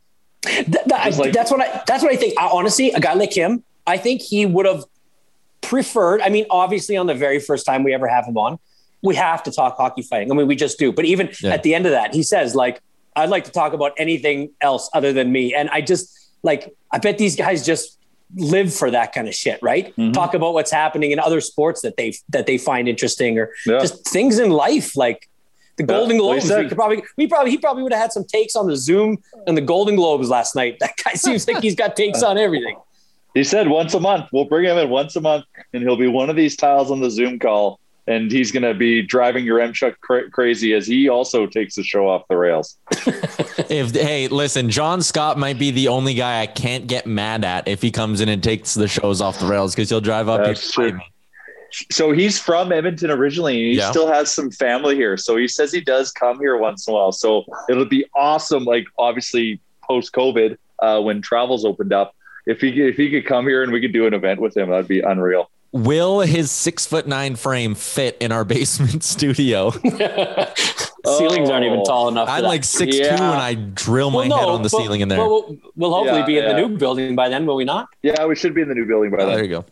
[0.45, 0.67] Th-
[1.05, 2.35] Just like- that's what I that's what I think.
[2.39, 4.85] I, honestly, a guy like him, I think he would have
[5.65, 6.21] preferred.
[6.23, 8.59] I mean, obviously, on the very first time we ever have him on,
[9.03, 10.31] we have to talk hockey fighting.
[10.31, 10.93] I mean, we just do.
[10.93, 11.51] But even Yeah.
[11.55, 12.81] at the end of that, he says like,
[13.17, 16.11] "I'd like to talk about anything else other than me." And I just
[16.43, 17.99] like, I bet these guys just
[18.37, 19.89] live for that kind of shit, right?
[19.97, 20.13] Mm-hmm.
[20.13, 23.79] Talk about what's happening in other sports that they that they find interesting, or Yeah.
[23.81, 25.29] just things in life, like.
[25.77, 26.49] The Golden he Globes.
[26.49, 29.19] we could probably, we probably, he probably would have had some takes on the Zoom
[29.49, 30.77] and the Golden Globes last night.
[30.85, 32.77] That guy seems like he's got takes on everything.
[33.35, 34.29] He said once a month.
[34.33, 37.01] We'll bring him in once a month, and he'll be one of these tiles on
[37.01, 41.47] the Zoom call, and he's going to be driving Yaremchuk cra- crazy as he also
[41.47, 42.77] takes the show off the rails.
[43.71, 47.69] If hey, listen, John Scott might be the only guy I can't get mad at
[47.69, 50.45] if he comes in and takes the shows off the rails because he'll drive up
[50.45, 50.91] That's here.
[50.91, 51.01] true.
[51.93, 53.91] So he's from Edmonton originally, and he Yeah.
[53.91, 55.17] still has some family here.
[55.17, 57.13] So he says he does come here once in a while.
[57.13, 58.65] So it'll be awesome.
[58.65, 62.15] Like obviously post COVID, uh, when travel's opened up,
[62.47, 64.71] if he if he could come here and we could do an event with him,
[64.71, 65.51] that'd be unreal.
[65.73, 69.71] Will his six foot nine frame fit in our basement studio?
[71.07, 72.29] Ceilings aren't even tall enough.
[72.29, 72.49] I'm that.
[72.49, 75.09] like six two and I drill my Well, no, head on the but- ceiling in
[75.09, 75.19] there.
[75.19, 77.89] Well, we'll, we'll hopefully Yeah, be in the new building by then, will we not?
[78.03, 79.35] Yeah, we should be in the new building by Oh, then.
[79.35, 79.65] there you go.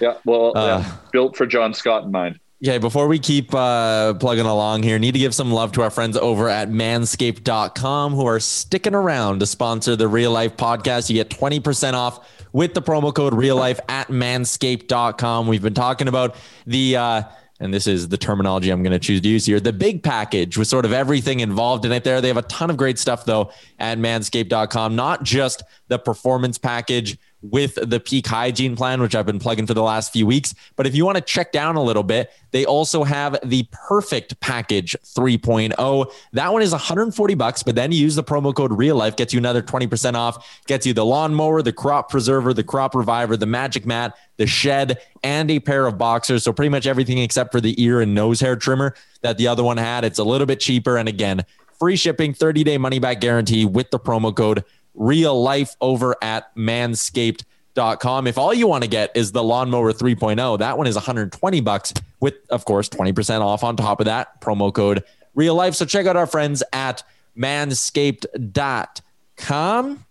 [0.00, 2.38] Yeah, well, Uh, yeah, built for John Scott in mind.
[2.60, 5.90] Okay, before we keep uh, plugging along here, need to give some love to our
[5.90, 11.08] friends over at manscaped.com who are sticking around to sponsor the Real Life podcast.
[11.08, 15.46] You get 20% off with the promo code Real Life at manscaped.com.
[15.46, 16.34] We've been talking about
[16.66, 17.22] the, uh,
[17.60, 20.58] and this is the terminology I'm going to choose to use here, the big package
[20.58, 22.20] with sort of everything involved in it there.
[22.20, 27.18] They have a ton of great stuff, though, at manscaped.com, not just the performance package
[27.42, 30.54] with the peak hygiene plan, which I've been plugging for the last few weeks.
[30.76, 34.38] But if you want to check down a little bit, they also have the perfect
[34.40, 36.12] package 3.0.
[36.32, 39.32] That one is 140 bucks, but then you use the promo code real life, gets
[39.32, 43.46] you another 20% off, gets you the lawnmower, the crop preserver, the crop reviver, the
[43.46, 46.42] magic mat, the shed, and a pair of boxers.
[46.42, 49.62] So pretty much everything except for the ear and nose hair trimmer that the other
[49.62, 50.04] one had.
[50.04, 50.96] It's a little bit cheaper.
[50.96, 51.44] And again,
[51.78, 54.64] free shipping, 30 day money back guarantee with the promo code
[54.98, 58.26] real life over at manscaped.com.
[58.26, 61.94] If all you want to get is the lawnmower 3.0, that one is 120 bucks
[62.20, 65.74] with, of course, 20% off on top of that promo code real life.
[65.74, 67.02] So check out our friends at
[67.36, 70.04] manscaped.com.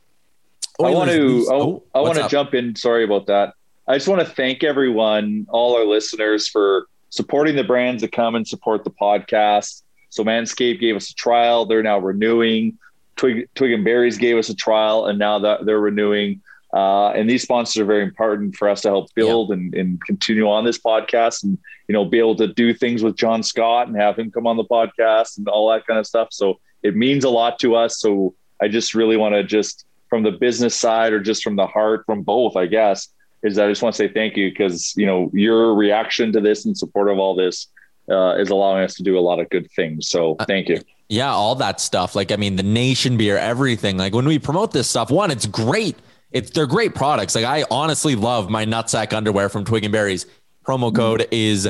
[0.80, 1.48] I want to.
[1.50, 2.76] Oh, I want to jump in.
[2.76, 3.54] Sorry about that.
[3.88, 8.36] I just want to thank everyone, all our listeners, for supporting the brands that come
[8.36, 9.82] and support the podcast.
[10.10, 12.78] So Manscaped gave us a trial; they're now renewing.
[13.18, 16.42] Twig, Twig and Berries gave us a trial, and now that they're renewing.
[16.74, 20.50] Uh, and these sponsors are very important for us to help build and, and continue
[20.50, 21.58] on this podcast, and
[21.88, 24.58] you know, be able to do things with John Scott and have him come on
[24.58, 26.30] the podcast and all that kind of stuff.
[26.32, 28.00] So it means a lot to us.
[28.00, 31.68] So I just really want to just from the business side or just from the
[31.68, 33.10] heart, from both, I guess,
[33.44, 36.66] is I just want to say thank you because you know your reaction to this
[36.66, 37.68] and support of all this
[38.10, 40.10] uh, is allowing us to do a lot of good things.
[40.10, 40.82] So thank you.
[41.10, 42.16] Yeah, all that stuff.
[42.16, 43.98] Like, I mean, the nation beer, everything.
[43.98, 45.96] Like when we promote this stuff, one, it's great.
[46.32, 47.36] It's they're great products.
[47.36, 50.26] Like I honestly love my nutsack underwear from Twig and Berries.
[50.66, 51.70] Promo code is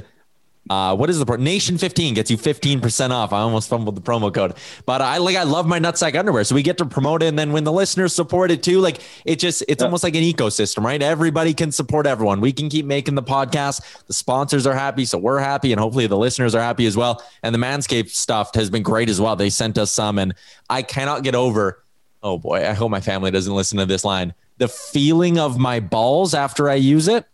[0.70, 3.34] uh what is the pro- nation 15 gets you 15% off.
[3.34, 4.54] I almost fumbled the promo code.
[4.86, 6.44] But I like I love my nutsack underwear.
[6.44, 9.00] So we get to promote it and then when the listeners support it too, like
[9.26, 11.02] it just it's almost like an ecosystem, right?
[11.02, 12.42] Everybody can support everyone.
[12.42, 14.06] We can keep making the podcast.
[14.08, 17.24] The sponsors are happy, so we're happy and hopefully the listeners are happy as well.
[17.44, 19.36] And the Manscaped stuff has been great as well.
[19.36, 20.34] They sent us some and
[20.70, 21.84] I cannot get over
[22.24, 24.34] oh boy, I hope my family doesn't listen to this line.
[24.58, 27.26] The feeling of my balls after I use it.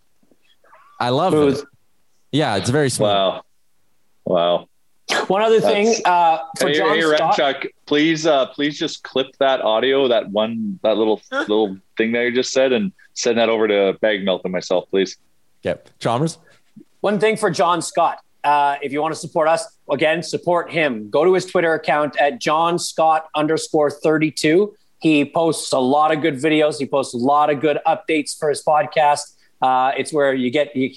[1.00, 1.64] I love it.
[2.34, 3.12] Yeah, it's very smooth.
[3.12, 3.44] Wow.
[4.26, 4.68] Wow.
[5.28, 7.36] One other thing uh, for Hey, John hey, Scott.
[7.36, 12.24] Chuck, please, uh, please just clip that audio, that one, that little little thing that
[12.24, 15.18] you just said, and send that over to Bag Milk and myself, please.
[15.62, 15.90] Yep.
[16.00, 16.40] Chalmers?
[17.02, 18.20] One thing for John Scott.
[18.44, 21.10] Uh, if you want to support us, again, support him.
[21.10, 24.76] Go to his Twitter account at John Scott underscore 32.
[25.00, 26.80] He posts a lot of good videos.
[26.80, 29.36] He posts a lot of good updates for his podcast.
[29.62, 30.94] Uh, it's where you get you,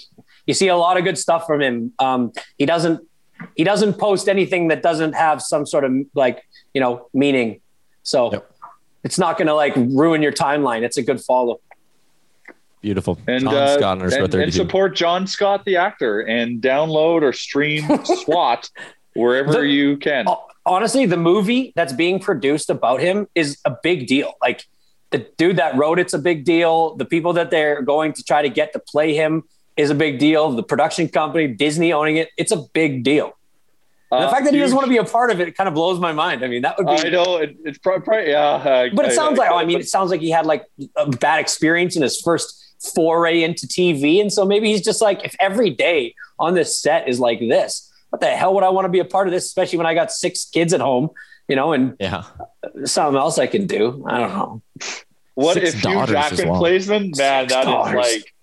[0.47, 1.93] you see a lot of good stuff from him.
[1.99, 3.01] Um, he doesn't
[3.55, 6.43] he doesn't post anything that doesn't have some sort of like
[6.75, 7.61] you know meaning.
[8.03, 8.45] So
[9.03, 10.83] it's not going to like ruin your timeline.
[10.83, 11.61] It's a good follow.
[12.81, 13.19] Beautiful.
[13.27, 17.33] And, John uh, Scott underscore and, and support John Scott, the actor, and download or
[17.33, 18.71] stream SWAT
[19.15, 20.27] wherever The- you can.
[20.65, 24.35] honestly, the movie that's being produced about him is a big deal.
[24.41, 24.65] Like
[25.11, 26.95] the dude that wrote it's a big deal.
[26.97, 29.43] The people that they're going to try to get to play him
[29.77, 30.51] is a big deal.
[30.53, 33.33] The production company, Disney owning it, it's a big deal.
[34.11, 35.67] And the Uh, fact that he doesn't want to be a part of it kind
[35.69, 36.45] of blows my mind.
[36.45, 36.93] I mean, that would be.
[36.93, 39.81] I know it, it's probably, probably yeah, uh, But it sounds like, oh, I mean,
[39.81, 40.65] it sounds like he had like
[40.97, 42.63] a bad experience in his first
[42.95, 44.21] foray into TV.
[44.21, 47.91] And so maybe he's just like, if every day on this set is like this,
[48.11, 49.95] what the hell would I want to be a part of this, especially when I
[49.95, 51.11] got six kids at home,
[51.49, 52.23] you know, and yeah,
[52.85, 54.05] something else I can do.
[54.09, 54.63] I don't know.
[55.35, 56.61] What Six if Hugh daughters as Jackman well.
[56.61, 57.03] plays them?
[57.03, 57.95] Man, Six that is daughters.
[57.97, 58.35] like,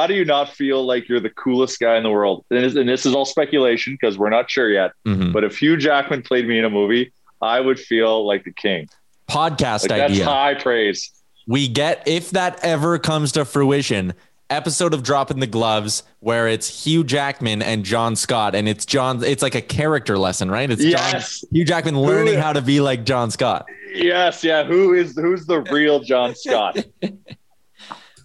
[0.00, 2.44] how do you not feel like you're the coolest guy in the world?
[2.50, 4.92] And this, and this is all speculation because we're not sure yet.
[5.06, 5.32] Mhm.
[5.32, 8.88] But if Hugh Jackman played me in a movie, I would feel like the king.
[9.28, 11.10] Podcast Like, that's high praise.
[11.46, 14.14] we get if that ever comes to fruition
[14.50, 19.22] episode of dropping the gloves where it's hugh jackman and john scott and it's john
[19.22, 21.40] it's like a character lesson right it's Yes.
[21.42, 24.62] john hugh jackman learning how to be like john scott Yes, yeah.
[24.64, 26.78] Who is who's the real John Scott?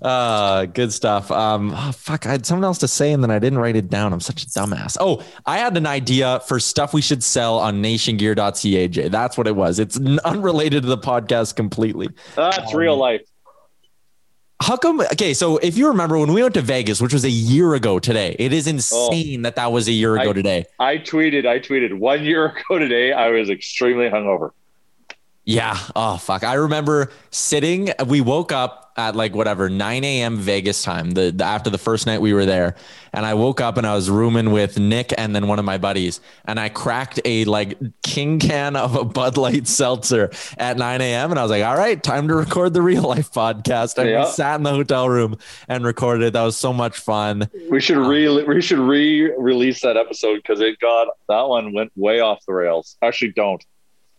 [0.02, 3.40] uh good stuff um oh, fuck i had something else to say and then i
[3.40, 6.94] didn't write it down i'm such a dumbass oh i had an idea for stuff
[6.94, 9.08] we should sell on nationgear.ca Jay.
[9.08, 13.22] that's what it was it's unrelated to the podcast completely That's real life.
[14.62, 15.02] How come?
[15.02, 18.00] Okay, so if you remember when we went to Vegas, which was a year ago
[18.00, 20.66] today, it is insane that that was a year ago I- today.
[20.80, 23.12] I tweeted, I tweeted one year ago today.
[23.12, 24.52] I was extremely hungover.
[25.46, 25.78] Yeah.
[25.96, 26.44] Oh fuck.
[26.44, 27.92] I remember sitting.
[28.08, 30.38] We woke up at like whatever 9 a.m.
[30.38, 31.12] Vegas time.
[31.12, 32.76] The, the after the first night we were there,
[33.14, 35.78] and I woke up and I was rooming with Nick and then one of my
[35.78, 41.02] buddies, and I cracked a like king can of a Bud Light seltzer at 9
[41.02, 41.30] a.m.
[41.30, 44.00] And I was like, all right, time to record the real life podcast.
[44.00, 44.26] And Yeah.
[44.26, 45.38] we sat in the hotel room
[45.68, 46.34] and recorded it.
[46.34, 47.50] That was so much fun.
[47.70, 51.72] We should um, re we should re release that episode because it got that one
[51.72, 52.98] went way off the rails.
[53.04, 53.64] Actually, don't.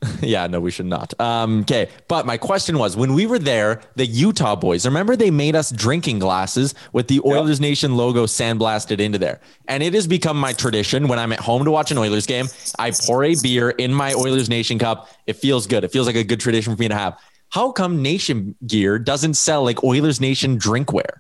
[0.21, 1.19] yeah, no, we should not.
[1.21, 5.31] Um, okay, but my question was when we were there, the Utah boys, remember they
[5.31, 9.41] made us drinking glasses with the Oilers Nation logo sandblasted into there.
[9.69, 12.47] And it has become my tradition when I'm at home to watch an Oilers game,
[12.79, 15.09] I pour a beer in my Oilers Nation cup.
[15.27, 15.83] It feels good.
[15.83, 17.19] It feels like a good tradition for me to have.
[17.51, 21.15] How come Nation Gear doesn't sell like Oilers Nation drinkware?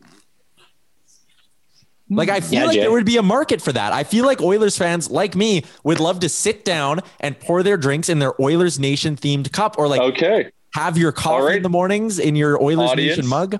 [2.09, 2.80] Like I feel Yeah, like Jay.
[2.82, 3.92] there would be a market for that.
[3.92, 7.76] I feel like Oilers fans like me would love to sit down and pour their
[7.76, 11.57] drinks in their Oilers Nation themed cup or like Okay, have your coffee right.
[11.57, 13.16] in the mornings in your Oilers Audience.
[13.16, 13.59] Nation mug.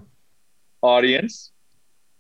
[0.83, 1.51] audience,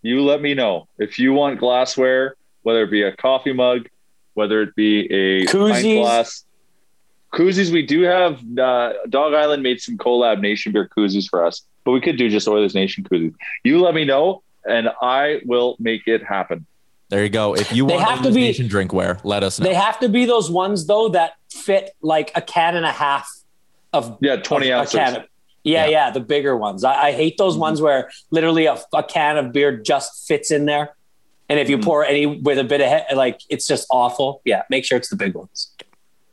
[0.02, 3.88] you let me know if you want glassware, whether it be a coffee mug,
[4.34, 6.00] whether it be a pint Koozies.
[6.02, 6.44] glass.
[7.32, 8.40] Koozies, we do have.
[8.58, 12.28] Uh, Dog Island made some collab Nation beer koozies for us, but we could do
[12.28, 13.34] just Oilers Nation koozies.
[13.62, 16.66] You let me know, and I will make it happen.
[17.08, 17.54] There you go.
[17.54, 19.66] If you They want have to Oilers be- drinkware, let us know.
[19.66, 23.28] They have to be those ones though that fit like a can and a half
[23.92, 24.94] of Yeah, 20 of a ounces.
[24.94, 25.24] can of-
[25.62, 26.84] yeah, yeah, the bigger ones.
[26.84, 27.62] I, I hate those mm-hmm.
[27.62, 30.94] ones where literally a, a can of beer just fits in there,
[31.48, 31.84] and if you mm-hmm.
[31.84, 34.42] pour any with a bit of he- like, it's just awful.
[34.44, 35.72] Yeah, make sure it's the big ones.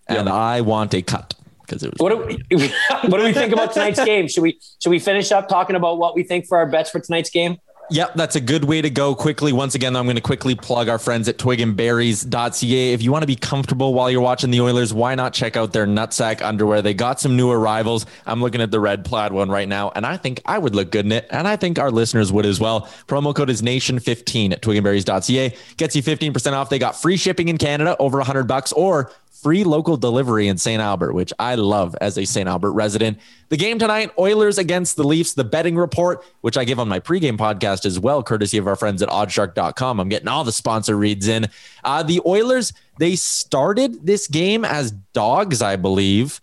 [0.08, 1.34] and I want a cut
[1.66, 2.68] because it was What do we,
[3.10, 4.28] what do we think about tonight's game?
[4.28, 7.00] Should we should we finish up talking about what we think for our bets for
[7.00, 7.58] tonight's game?
[7.90, 9.52] Yep, that's a good way to go quickly.
[9.52, 12.94] Once again, I'm going to quickly plug our friends at twigandberries.ca.
[12.94, 15.74] If you want to be comfortable while you're watching the Oilers, why not check out
[15.74, 16.82] their nutsack underwear?
[16.82, 18.06] They got some new arrivals.
[18.26, 20.92] I'm looking at the red plaid one right now, and I think I would look
[20.92, 22.82] good in it, and I think our listeners would as well.
[23.08, 25.56] Promo code is nation15 at twigandberries.ca.
[25.78, 26.70] Gets you 15% off.
[26.70, 29.12] They got free shipping in Canada, over 100 bucks, or
[29.44, 30.82] free local delivery in St.
[30.82, 32.48] Albert, which I love as a St.
[32.48, 33.20] Albert resident.
[33.50, 37.02] The game tonight, Oilers against the Leafs, the betting report, which I give on my
[37.02, 40.00] pregame podcast as well, courtesy of our friends at oddshark.com.
[40.00, 41.48] I'm getting all the sponsor reads in.
[41.84, 46.40] Uh, the Oilers, they started this game as dogs, I believe.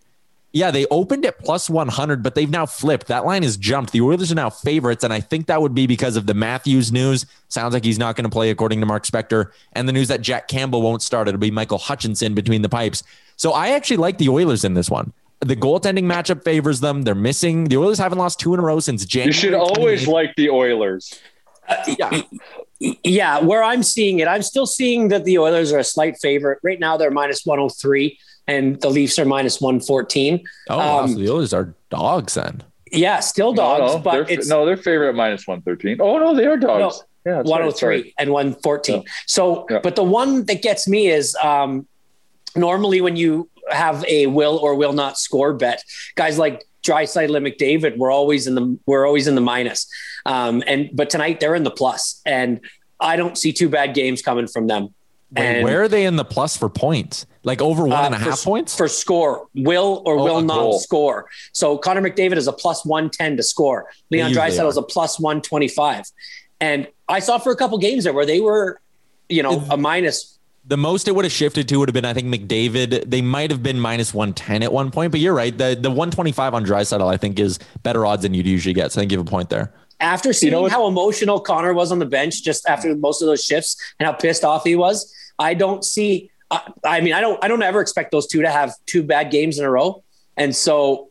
[0.53, 3.07] Yeah, they opened at plus 100, but they've now flipped.
[3.07, 3.93] That line has jumped.
[3.93, 6.91] The Oilers are now favorites, and I think that would be because of the Matthews
[6.91, 7.25] news.
[7.49, 10.23] Sounds like he's not going to play, according to Mark Spector, and the news that
[10.23, 11.29] Jack Campbell won't start.
[11.29, 13.05] It'll be Michael Hutchinson between the pipes.
[13.37, 15.13] So I actually like the Oilers in this one.
[15.39, 17.03] The goaltending matchup favors them.
[17.03, 17.65] They're missing.
[17.65, 19.29] The Oilers haven't lost two in a row since January.
[19.29, 21.19] You should always like the Oilers.
[21.69, 22.23] Uh, yeah.
[22.81, 26.59] Yeah, where I'm seeing it, I'm still seeing that the Oilers are a slight favorite.
[26.63, 30.43] Right now, they're minus 103, and the Leafs are minus 114.
[30.69, 32.63] Oh, wow, Um, so the Oilers are dogs then.
[32.93, 35.99] yeah, still dogs, no, no, but they're, it's no, they're favorite at minus one thirteen.
[36.01, 37.03] Oh no, they are dogs.
[37.25, 38.97] No, yeah, that's right, 103 and 114.
[38.97, 39.03] Yeah.
[39.27, 39.79] So, Yeah.
[39.83, 41.87] but the one that gets me is um,
[42.57, 45.83] normally when you have a will or will not score bet,
[46.17, 49.87] guys like Draisaitl and McDavid, we're always in the we're always in the minus.
[50.27, 52.61] Um, and but tonight they're in the plus, and
[52.99, 54.95] I don't see two bad games coming from them.
[55.33, 57.27] Wait, and where are they in the plus for points?
[57.45, 58.77] Like over one uh, and a half for, points?
[58.77, 60.79] for score, will or Oh, will not goal.
[60.81, 61.29] score.
[61.53, 63.89] So Connor McDavid is a plus 110 to score.
[64.11, 64.81] Leon usually Draisaitl is are.
[64.81, 66.05] a plus 125.
[66.61, 68.81] And I saw for a couple games there where they were,
[69.29, 70.37] you know, a minus.
[70.67, 73.09] The most it would have shifted to would have been, I think, McDavid.
[73.11, 75.57] They might have been minus 110 at one point, but you're right.
[75.57, 78.93] The the 125 on Draisaitl, I think, is better odds than you'd usually get.
[78.93, 79.73] So I think you have a point there.
[80.01, 83.77] After seeing how emotional Connor was on the bench just after most of those shifts
[83.99, 86.31] and how pissed off he was, I don't see.
[86.51, 87.43] I, I mean, I don't.
[87.43, 90.05] I don't ever expect those two to have two bad games in a row.
[90.37, 91.11] And so,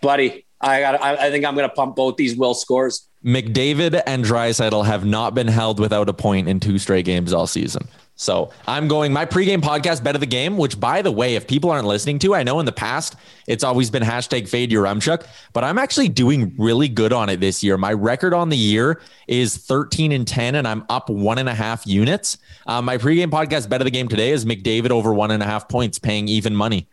[0.00, 1.00] buddy, I got.
[1.00, 3.08] I, I think I'm going to pump both these will scores.
[3.24, 7.46] McDavid and Draisaitl have not been held without a point in two straight games all
[7.46, 7.86] season.
[8.20, 11.46] So I'm going my pregame podcast, Bet of the Game, which, by the way, if
[11.46, 13.14] people aren't listening to, I know in the past
[13.46, 17.62] it's always been hashtag fade Yaremchuk, but I'm actually doing really good on it this
[17.62, 17.78] year.
[17.78, 21.54] My record on the year is 13 and 10, and I'm up one and a
[21.54, 22.38] half units.
[22.66, 25.46] Uh, my pregame podcast, Bet of the Game today is McDavid over one and a
[25.46, 26.88] half points, paying even money.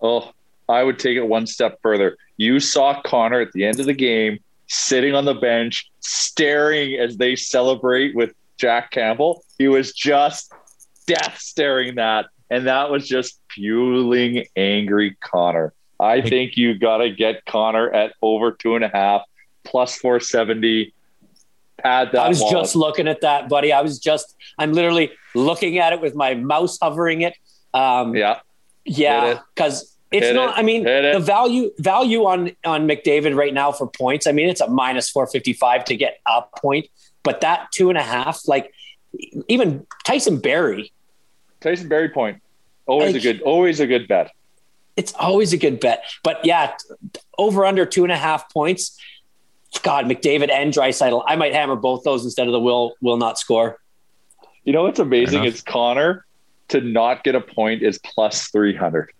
[0.00, 0.32] Oh,
[0.68, 2.16] I would take it one step further.
[2.36, 7.16] You saw Connor at the end of the game sitting on the bench, staring as
[7.16, 9.44] they celebrate with Jack Campbell.
[9.58, 10.52] He was just
[11.06, 12.26] death staring that.
[12.50, 15.74] And that was just fueling angry Connor.
[16.00, 19.22] I think you got to get Connor at over two and a half,
[19.64, 20.94] plus 470.
[21.82, 22.52] Pad that I was wallet.
[22.56, 23.72] just looking at that, buddy.
[23.72, 27.34] I was just, I'm literally looking at it with my mouse hovering it.
[27.74, 28.40] Um, yeah.
[28.84, 30.56] Yeah, because it's Hit not.
[30.56, 30.60] it.
[30.60, 31.12] I mean, Hit it.
[31.14, 34.26] the value value on on McDavid right now for points.
[34.26, 36.86] I mean, it's a minus four fifty five to get a point,
[37.22, 38.72] but that two and a half, like
[39.48, 40.92] even Tyson Barrie,
[41.60, 42.42] Tyson Barrie point.
[42.86, 44.30] Always Like- a good, always a good bet.
[44.96, 46.04] it's always a good bet.
[46.24, 46.74] But yeah,
[47.36, 48.98] over under two and a half points.
[49.82, 51.22] God, McDavid and Draisaitl.
[51.26, 53.78] I might hammer both those instead of the will will not score.
[54.64, 55.40] You know what's amazing?
[55.42, 55.54] enough.
[55.54, 56.24] It's Connor
[56.68, 59.10] to not get a point is plus 300.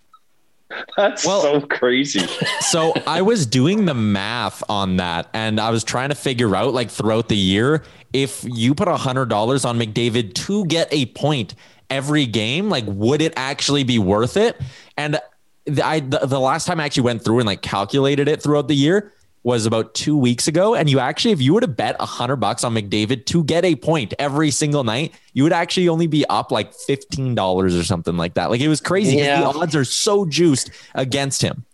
[0.97, 2.27] That's Well- so crazy.
[2.61, 6.73] so I was doing the math on that and I was trying to figure out
[6.75, 7.83] like throughout the year
[8.13, 11.55] if you put a hundred dollars on McDavid to get a point
[11.91, 14.61] every game, like would it actually be worth it?
[14.97, 15.21] And
[15.65, 18.69] the, I the, the last time I actually went through and like calculated it throughout
[18.69, 20.75] the year was about two weeks ago.
[20.75, 23.65] And you actually, if you were to bet a hundred bucks on McDavid to get
[23.65, 27.85] a point every single night, you would actually only be up like fifteen dollars or
[27.85, 28.51] something like that.
[28.51, 29.17] Like it was crazy.
[29.17, 29.41] Yeah.
[29.41, 31.65] The odds are so juiced against him.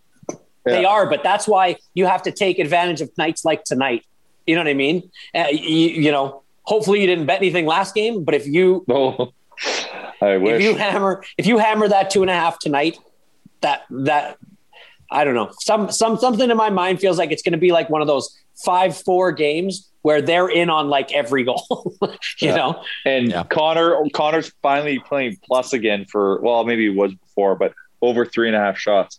[0.65, 4.05] They are, but that's why you have to take advantage of nights like tonight.
[4.47, 5.11] You know what I mean?
[5.35, 9.33] Uh, you, you know, hopefully you didn't bet anything last game, but if you Oh,
[10.21, 12.99] I if you hammer if you hammer that two and a half tonight,
[13.61, 14.39] that that
[15.11, 15.51] I don't know.
[15.61, 18.07] Some some something in my mind feels like it's going to be like one of
[18.07, 21.95] those five four games where they're in on like every goal.
[22.03, 22.09] you
[22.41, 22.57] Yeah.
[22.57, 27.73] know, and Connor, Connor's finally playing plus again for, well, maybe it was before, but
[28.03, 29.19] over three and a half shots.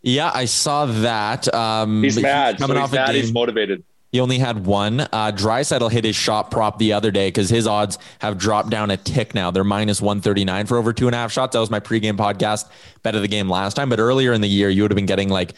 [0.00, 1.52] Yeah, I saw that.
[1.52, 2.58] Um, He's but mad.
[2.58, 3.14] coming so off he's a mad.
[3.16, 3.84] He's motivated.
[4.10, 5.00] He only had one.
[5.00, 8.90] Uh, Draisaitl hit his shot prop the other day because his odds have dropped down
[8.90, 9.50] a tick now.
[9.50, 11.52] They're minus 139 for over two and a half shots.
[11.52, 12.70] That was my pregame podcast
[13.02, 13.90] bet of the game last time.
[13.90, 15.52] But earlier in the year, you would have been getting like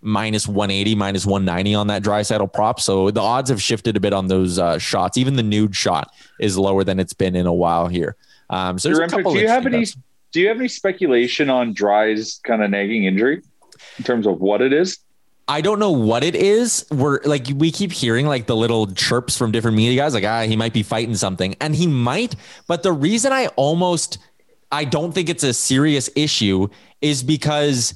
[0.00, 2.80] minus 180, minus 190 on that Draisaitl prop.
[2.80, 5.16] So the odds have shifted a bit on those uh, shots.
[5.16, 8.16] Even the nude shot is lower than it's been in a while here.
[8.50, 9.80] Um, so there's a Remember, do you have any?
[9.80, 9.96] bets.
[10.30, 13.42] Do you have any speculation on Dry's kind of nagging injury
[13.96, 14.98] in terms of what it is?
[15.48, 16.84] I don't know what it is.
[16.90, 20.42] We're like we keep hearing like the little chirps from different media guys, like ah,
[20.42, 22.36] he might be fighting something, and he might.
[22.66, 24.18] But the reason I almost
[24.70, 26.68] I don't think it's a serious issue
[27.00, 27.94] is because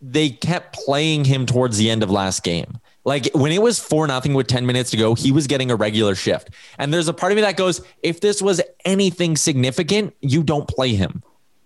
[0.00, 2.78] they kept playing him towards the end of last game.
[3.04, 5.76] Like when it was four nothing with 10 minutes to go, he was getting a
[5.76, 6.50] regular shift.
[6.78, 10.68] And there's a part of me that goes, if this was anything significant, you don't
[10.68, 11.22] play him.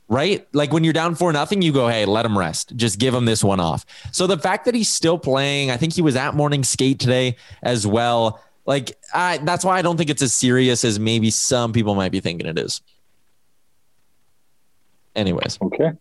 [0.09, 0.47] Right?
[0.53, 2.77] Like when you're down for nothing, you go, hey, let him rest.
[2.77, 3.85] Just give him this one off.
[4.13, 7.37] So the fact that he's still playing, I think he was at morning skate today
[7.63, 8.43] as well.
[8.65, 12.13] Like I, that's why I don't think it's as serious as maybe some people might
[12.13, 12.81] be thinking it is.
[15.15, 15.93] Anyways, okay.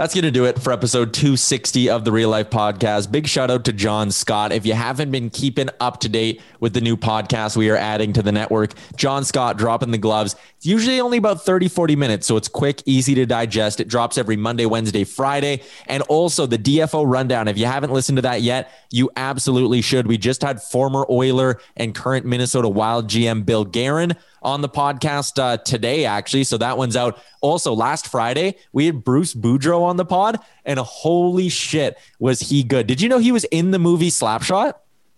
[0.00, 3.12] That's going to do it for episode 260 of the Real Life Podcast.
[3.12, 4.50] Big shout out to John Scott.
[4.50, 8.14] If you haven't been keeping up to date with the new podcast we are adding
[8.14, 10.36] to the network, John Scott dropping the gloves.
[10.60, 12.26] It's usually only about 30, 40 minutes.
[12.26, 13.80] So it's quick, easy to digest.
[13.80, 15.62] It drops every Monday, Wednesday, Friday.
[15.86, 17.48] And also the DFO rundown.
[17.48, 20.06] If you haven't listened to that yet, you absolutely should.
[20.06, 25.42] We just had former Oiler and current Minnesota Wild GM Bill Guerin on the podcast
[25.42, 26.44] uh, today, actually.
[26.44, 27.18] So that one's out.
[27.40, 32.62] Also, last Friday, we had Bruce Boudreau on the pod, and holy shit, was he
[32.64, 32.86] good.
[32.86, 34.74] Did you know he was in the movie Slapshot?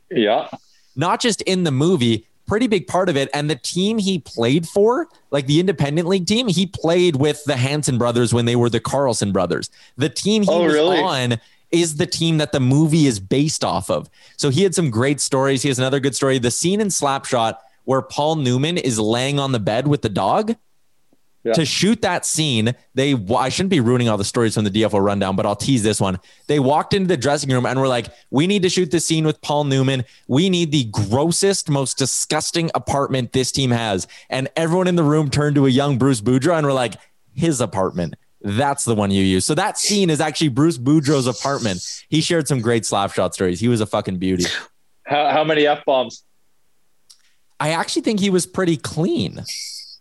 [0.09, 0.51] Yeah.
[0.95, 3.31] Not just in the movie, pretty big part of it.
[3.33, 7.57] And the team he played for, like the independent league team, he played with the
[7.57, 9.71] Hanson brothers when they were the Carlson brothers.
[9.97, 10.99] The team he Oh, was really?
[10.99, 11.41] on
[11.71, 14.11] is the team that the movie is based off of.
[14.37, 15.63] So he had some great stories.
[15.63, 16.39] He has another good story.
[16.39, 20.55] The scene in Slapshot where Paul Newman is laying on the bed with the dog.
[21.55, 25.03] To shoot that scene, they I shouldn't be ruining all the stories from the DFO
[25.03, 26.21] rundown, but I'll tease this one.
[26.47, 29.27] They walked into the dressing room and were like, "We need to shoot this scene
[29.27, 30.05] with Paul Newman.
[30.29, 35.31] We need the grossest, most disgusting apartment this team has." And everyone in the room
[35.31, 36.95] turned to a young Bruce Boudreau and were like,
[37.35, 38.15] "His apartment."
[38.45, 39.45] That's the one you use.
[39.45, 41.81] So that scene is actually Bruce Boudreau's apartment.
[42.09, 43.61] He shared some great slapshot stories.
[43.61, 44.45] He was a fucking beauty.
[45.05, 46.25] How, how many F bombs?
[47.61, 49.45] I actually think he was pretty clean.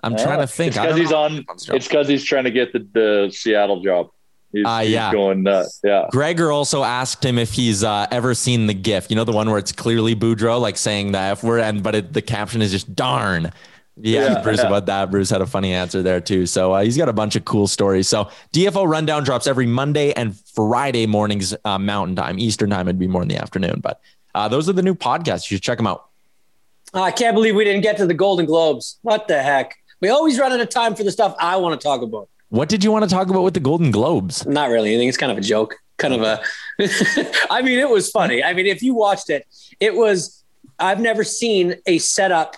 [0.03, 0.69] I'm trying to think.
[0.69, 1.45] It's because he's on.
[1.49, 4.09] It's because he's trying to get the, the Seattle job.
[4.51, 5.11] He's, Ah, he's yeah.
[5.13, 5.79] going nuts.
[5.83, 6.07] Yeah.
[6.11, 9.09] Gregor also asked him if he's uh, ever seen the GIF.
[9.09, 11.95] You know the one where it's clearly Boudreau like saying the F word, and but
[11.95, 13.51] it, the caption is just "darn."
[13.97, 14.67] Yeah, Yeah, Bruce yeah.
[14.67, 15.11] about that.
[15.11, 16.45] Bruce had a funny answer there too.
[16.47, 18.07] So uh, he's got a bunch of cool stories.
[18.09, 22.87] So DFO rundown drops every Monday and Friday mornings, uh, Mountain Time, Eastern Time.
[22.87, 24.01] It'd be more in the afternoon, but
[24.35, 25.49] uh, those are the new podcasts.
[25.49, 26.07] You should check them out.
[26.93, 28.97] Oh, I can't believe we didn't get to the Golden Globes.
[29.01, 29.77] What the heck?
[30.01, 32.27] We always run out of time for the stuff I want to talk about.
[32.49, 34.45] What did you want to talk about with the Golden Globes?
[34.45, 35.07] Not really anything.
[35.07, 35.75] It's kind of a joke.
[35.97, 36.41] Kind of a.
[37.51, 38.43] I mean, it was funny.
[38.43, 39.47] I mean, if you watched it,
[39.79, 40.43] it was.
[40.79, 42.57] I've never seen a setup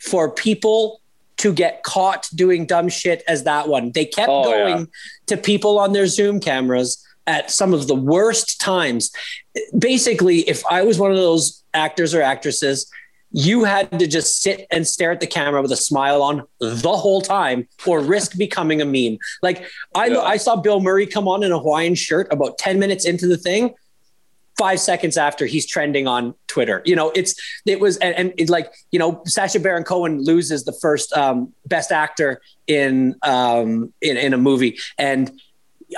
[0.00, 1.00] for people
[1.36, 3.92] to get caught doing dumb shit as that one.
[3.92, 4.84] They kept Oh, going yeah.
[5.26, 9.12] to people on their Zoom cameras at some of the worst times.
[9.78, 12.90] Basically, if I was one of those actors or actresses,
[13.32, 16.96] you had to just sit and stare at the camera with a smile on the
[16.96, 19.18] whole time or risk becoming a meme.
[19.42, 23.04] Like I, I saw Bill Murray come on in a Hawaiian shirt about 10 minutes
[23.04, 23.74] into the thing.
[24.58, 28.50] Five seconds after he's trending on Twitter, you know, it's, it was, and, and it's
[28.50, 34.18] like, you know, Sacha Baron Cohen loses the first um, best actor in, um, in,
[34.18, 34.78] in a movie.
[34.98, 35.32] And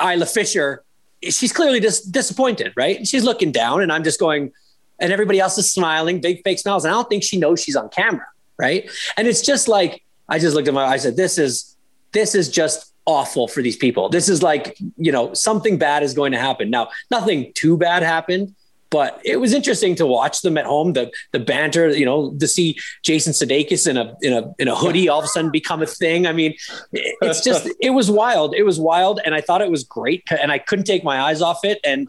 [0.00, 0.84] Isla Fisher,
[1.20, 3.04] she's clearly just disappointed, right?
[3.06, 4.52] She's looking down and I'm just going,
[4.98, 6.84] and everybody else is smiling, big fake smiles.
[6.84, 8.26] And I don't think she knows she's on camera,
[8.58, 8.90] right?
[9.16, 11.76] And it's just like I just looked at my I said, This is
[12.12, 14.08] this is just awful for these people.
[14.08, 16.70] This is like, you know, something bad is going to happen.
[16.70, 18.54] Now, nothing too bad happened,
[18.90, 22.46] but it was interesting to watch them at home, the the banter, you know, to
[22.46, 25.82] see Jason Sudeikis in a in a in a hoodie all of a sudden become
[25.82, 26.26] a thing.
[26.26, 26.54] I mean,
[26.92, 28.54] it's just it was wild.
[28.54, 29.20] It was wild.
[29.24, 30.22] And I thought it was great.
[30.30, 31.80] And I couldn't take my eyes off it.
[31.82, 32.08] And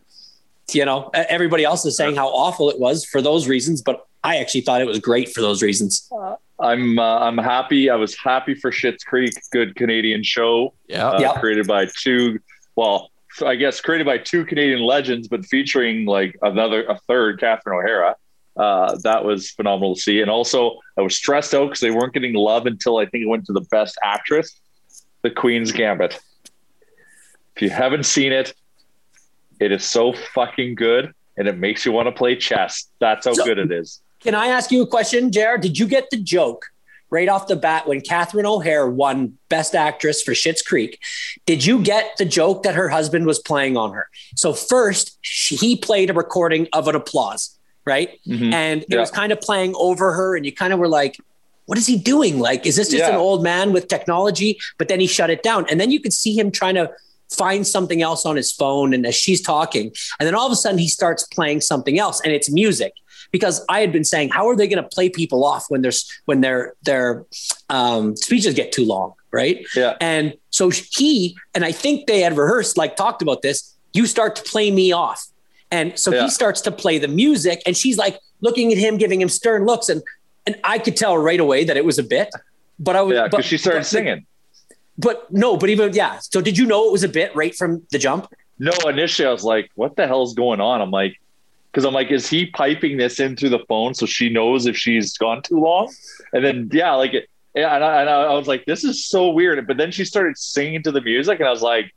[0.74, 4.38] you know, everybody else is saying how awful it was for those reasons, but I
[4.38, 6.10] actually thought it was great for those reasons.
[6.60, 7.90] I'm uh, I'm happy.
[7.90, 10.74] I was happy for Schitt's Creek, good Canadian show.
[10.88, 11.36] Yeah, uh, Yep.
[11.42, 12.40] created by two.
[12.76, 13.12] Well,
[13.46, 18.16] I guess created by two Canadian legends, but featuring like another a third, Catherine O'Hara.
[18.58, 20.22] Uh, that was phenomenal to see.
[20.22, 23.28] And also, I was stressed out because they weren't getting love until I think it
[23.28, 24.62] went to the Best Actress,
[25.24, 26.18] The Queen's Gambit.
[27.58, 28.54] If you haven't seen it,
[29.60, 32.86] it is so fucking good, and it makes you want to play chess.
[33.00, 34.02] That's how So- good it is.
[34.22, 35.62] Can I ask you a question, Jared?
[35.62, 36.66] Did you get the joke
[37.12, 41.00] right off the bat when Catherine O'Hara won Best Actress for Schitt's Creek?
[41.46, 44.08] Did you get the joke that her husband was playing on her?
[44.36, 48.20] So first, she, he played a recording of an applause, right?
[48.28, 48.52] Mhm.
[48.52, 49.00] And it Yeah.
[49.00, 51.18] was kind of playing over her, and you kind of were like,
[51.68, 52.40] what is he doing?
[52.40, 53.10] Like, is this just Yeah.
[53.12, 54.58] an old man with technology?
[54.80, 55.66] But then he shut it down.
[55.70, 56.90] And then you could see him trying to
[57.32, 58.94] find something else on his phone.
[58.94, 62.22] And as she's talking, and then all of a sudden he starts playing something else
[62.22, 62.94] and it's music.
[63.32, 66.10] Because I had been saying, how are they going to play people off when there's
[66.26, 67.26] when their their
[67.70, 69.66] um, speeches get too long, right?
[69.76, 69.98] Yeah.
[70.00, 73.74] And so he and I think they had rehearsed, like talked about this.
[73.94, 75.26] You start to play me off,
[75.72, 76.24] and so Yeah.
[76.24, 79.66] he starts to play the music, and she's like looking at him, giving him stern
[79.66, 80.02] looks, and
[80.46, 82.30] and I could tell right away that it was a bit.
[82.80, 84.26] But I was, Yeah, but- because she started but singing.
[84.98, 86.20] But no, but even yeah.
[86.20, 88.34] So did you know it was a bit right from the jump?
[88.60, 91.20] No, initially I was like, "What the hell's going on?" I'm like,
[91.72, 94.78] because I'm like, is he piping this in through the phone so she knows if
[94.78, 95.94] she's gone too long?
[96.32, 99.30] And then yeah, like it, yeah, and I, and I was like, this is so
[99.30, 99.66] weird.
[99.68, 101.94] But then she started singing to the music, and I was like,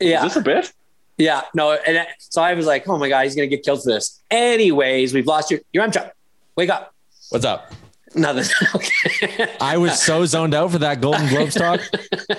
[0.00, 0.72] yeah, is this a bit?
[1.18, 3.90] Yeah, no, and so I was like, oh my god, he's gonna get killed for
[3.90, 4.22] this.
[4.30, 6.14] Anyways, we've lost your your Chuck.
[6.56, 6.94] Wake up.
[7.28, 7.70] What's up?
[8.14, 8.44] Nothing.
[8.74, 9.56] okay.
[9.60, 11.80] I was so zoned out for that Golden Globes talk.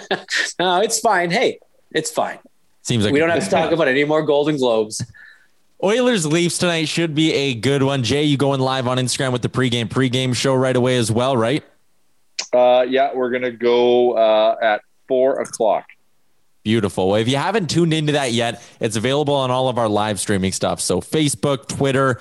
[0.59, 1.31] no, it's fine.
[1.31, 1.59] Hey,
[1.91, 2.39] it's fine.
[2.81, 5.05] Seems like we don't have to talk about any more Golden Globes.
[5.83, 8.03] Oilers Leafs tonight should be a good one.
[8.03, 11.35] Jay, you going live on Instagram with the pregame pregame show right away as well,
[11.37, 11.63] right?
[12.53, 15.85] Uh, yeah, we're gonna go uh, at four o'clock.
[16.63, 17.09] Beautiful.
[17.09, 20.19] Well, if you haven't tuned into that yet, it's available on all of our live
[20.19, 20.79] streaming stuff.
[20.79, 22.19] So Facebook, Twitter,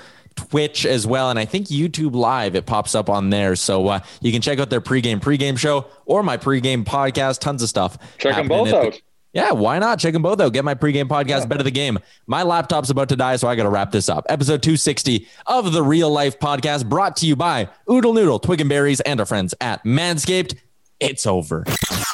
[0.49, 2.55] Twitch as well, and I think YouTube Live.
[2.55, 5.87] It pops up on there, so uh, you can check out their pregame pregame show
[6.07, 7.41] or my pregame podcast.
[7.41, 7.99] Tons of stuff.
[8.19, 8.93] Check them both out.
[8.93, 9.01] The-
[9.33, 10.01] yeah, why not?
[10.01, 10.53] Check them both out.
[10.53, 11.47] Get my pregame podcast, yeah.
[11.47, 12.01] Bet of the Game.
[12.27, 14.27] My laptop's about to die, so I got to wrap this up.
[14.29, 18.69] Episode 260 of the Real Life Podcast, brought to you by Oodle Noodle, Twig and
[18.69, 20.57] Berries, and our friends at Manscaped.
[20.99, 21.65] It's over.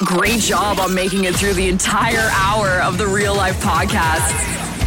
[0.05, 4.66] Great job on making it through the entire hour of the Real Life Podcast.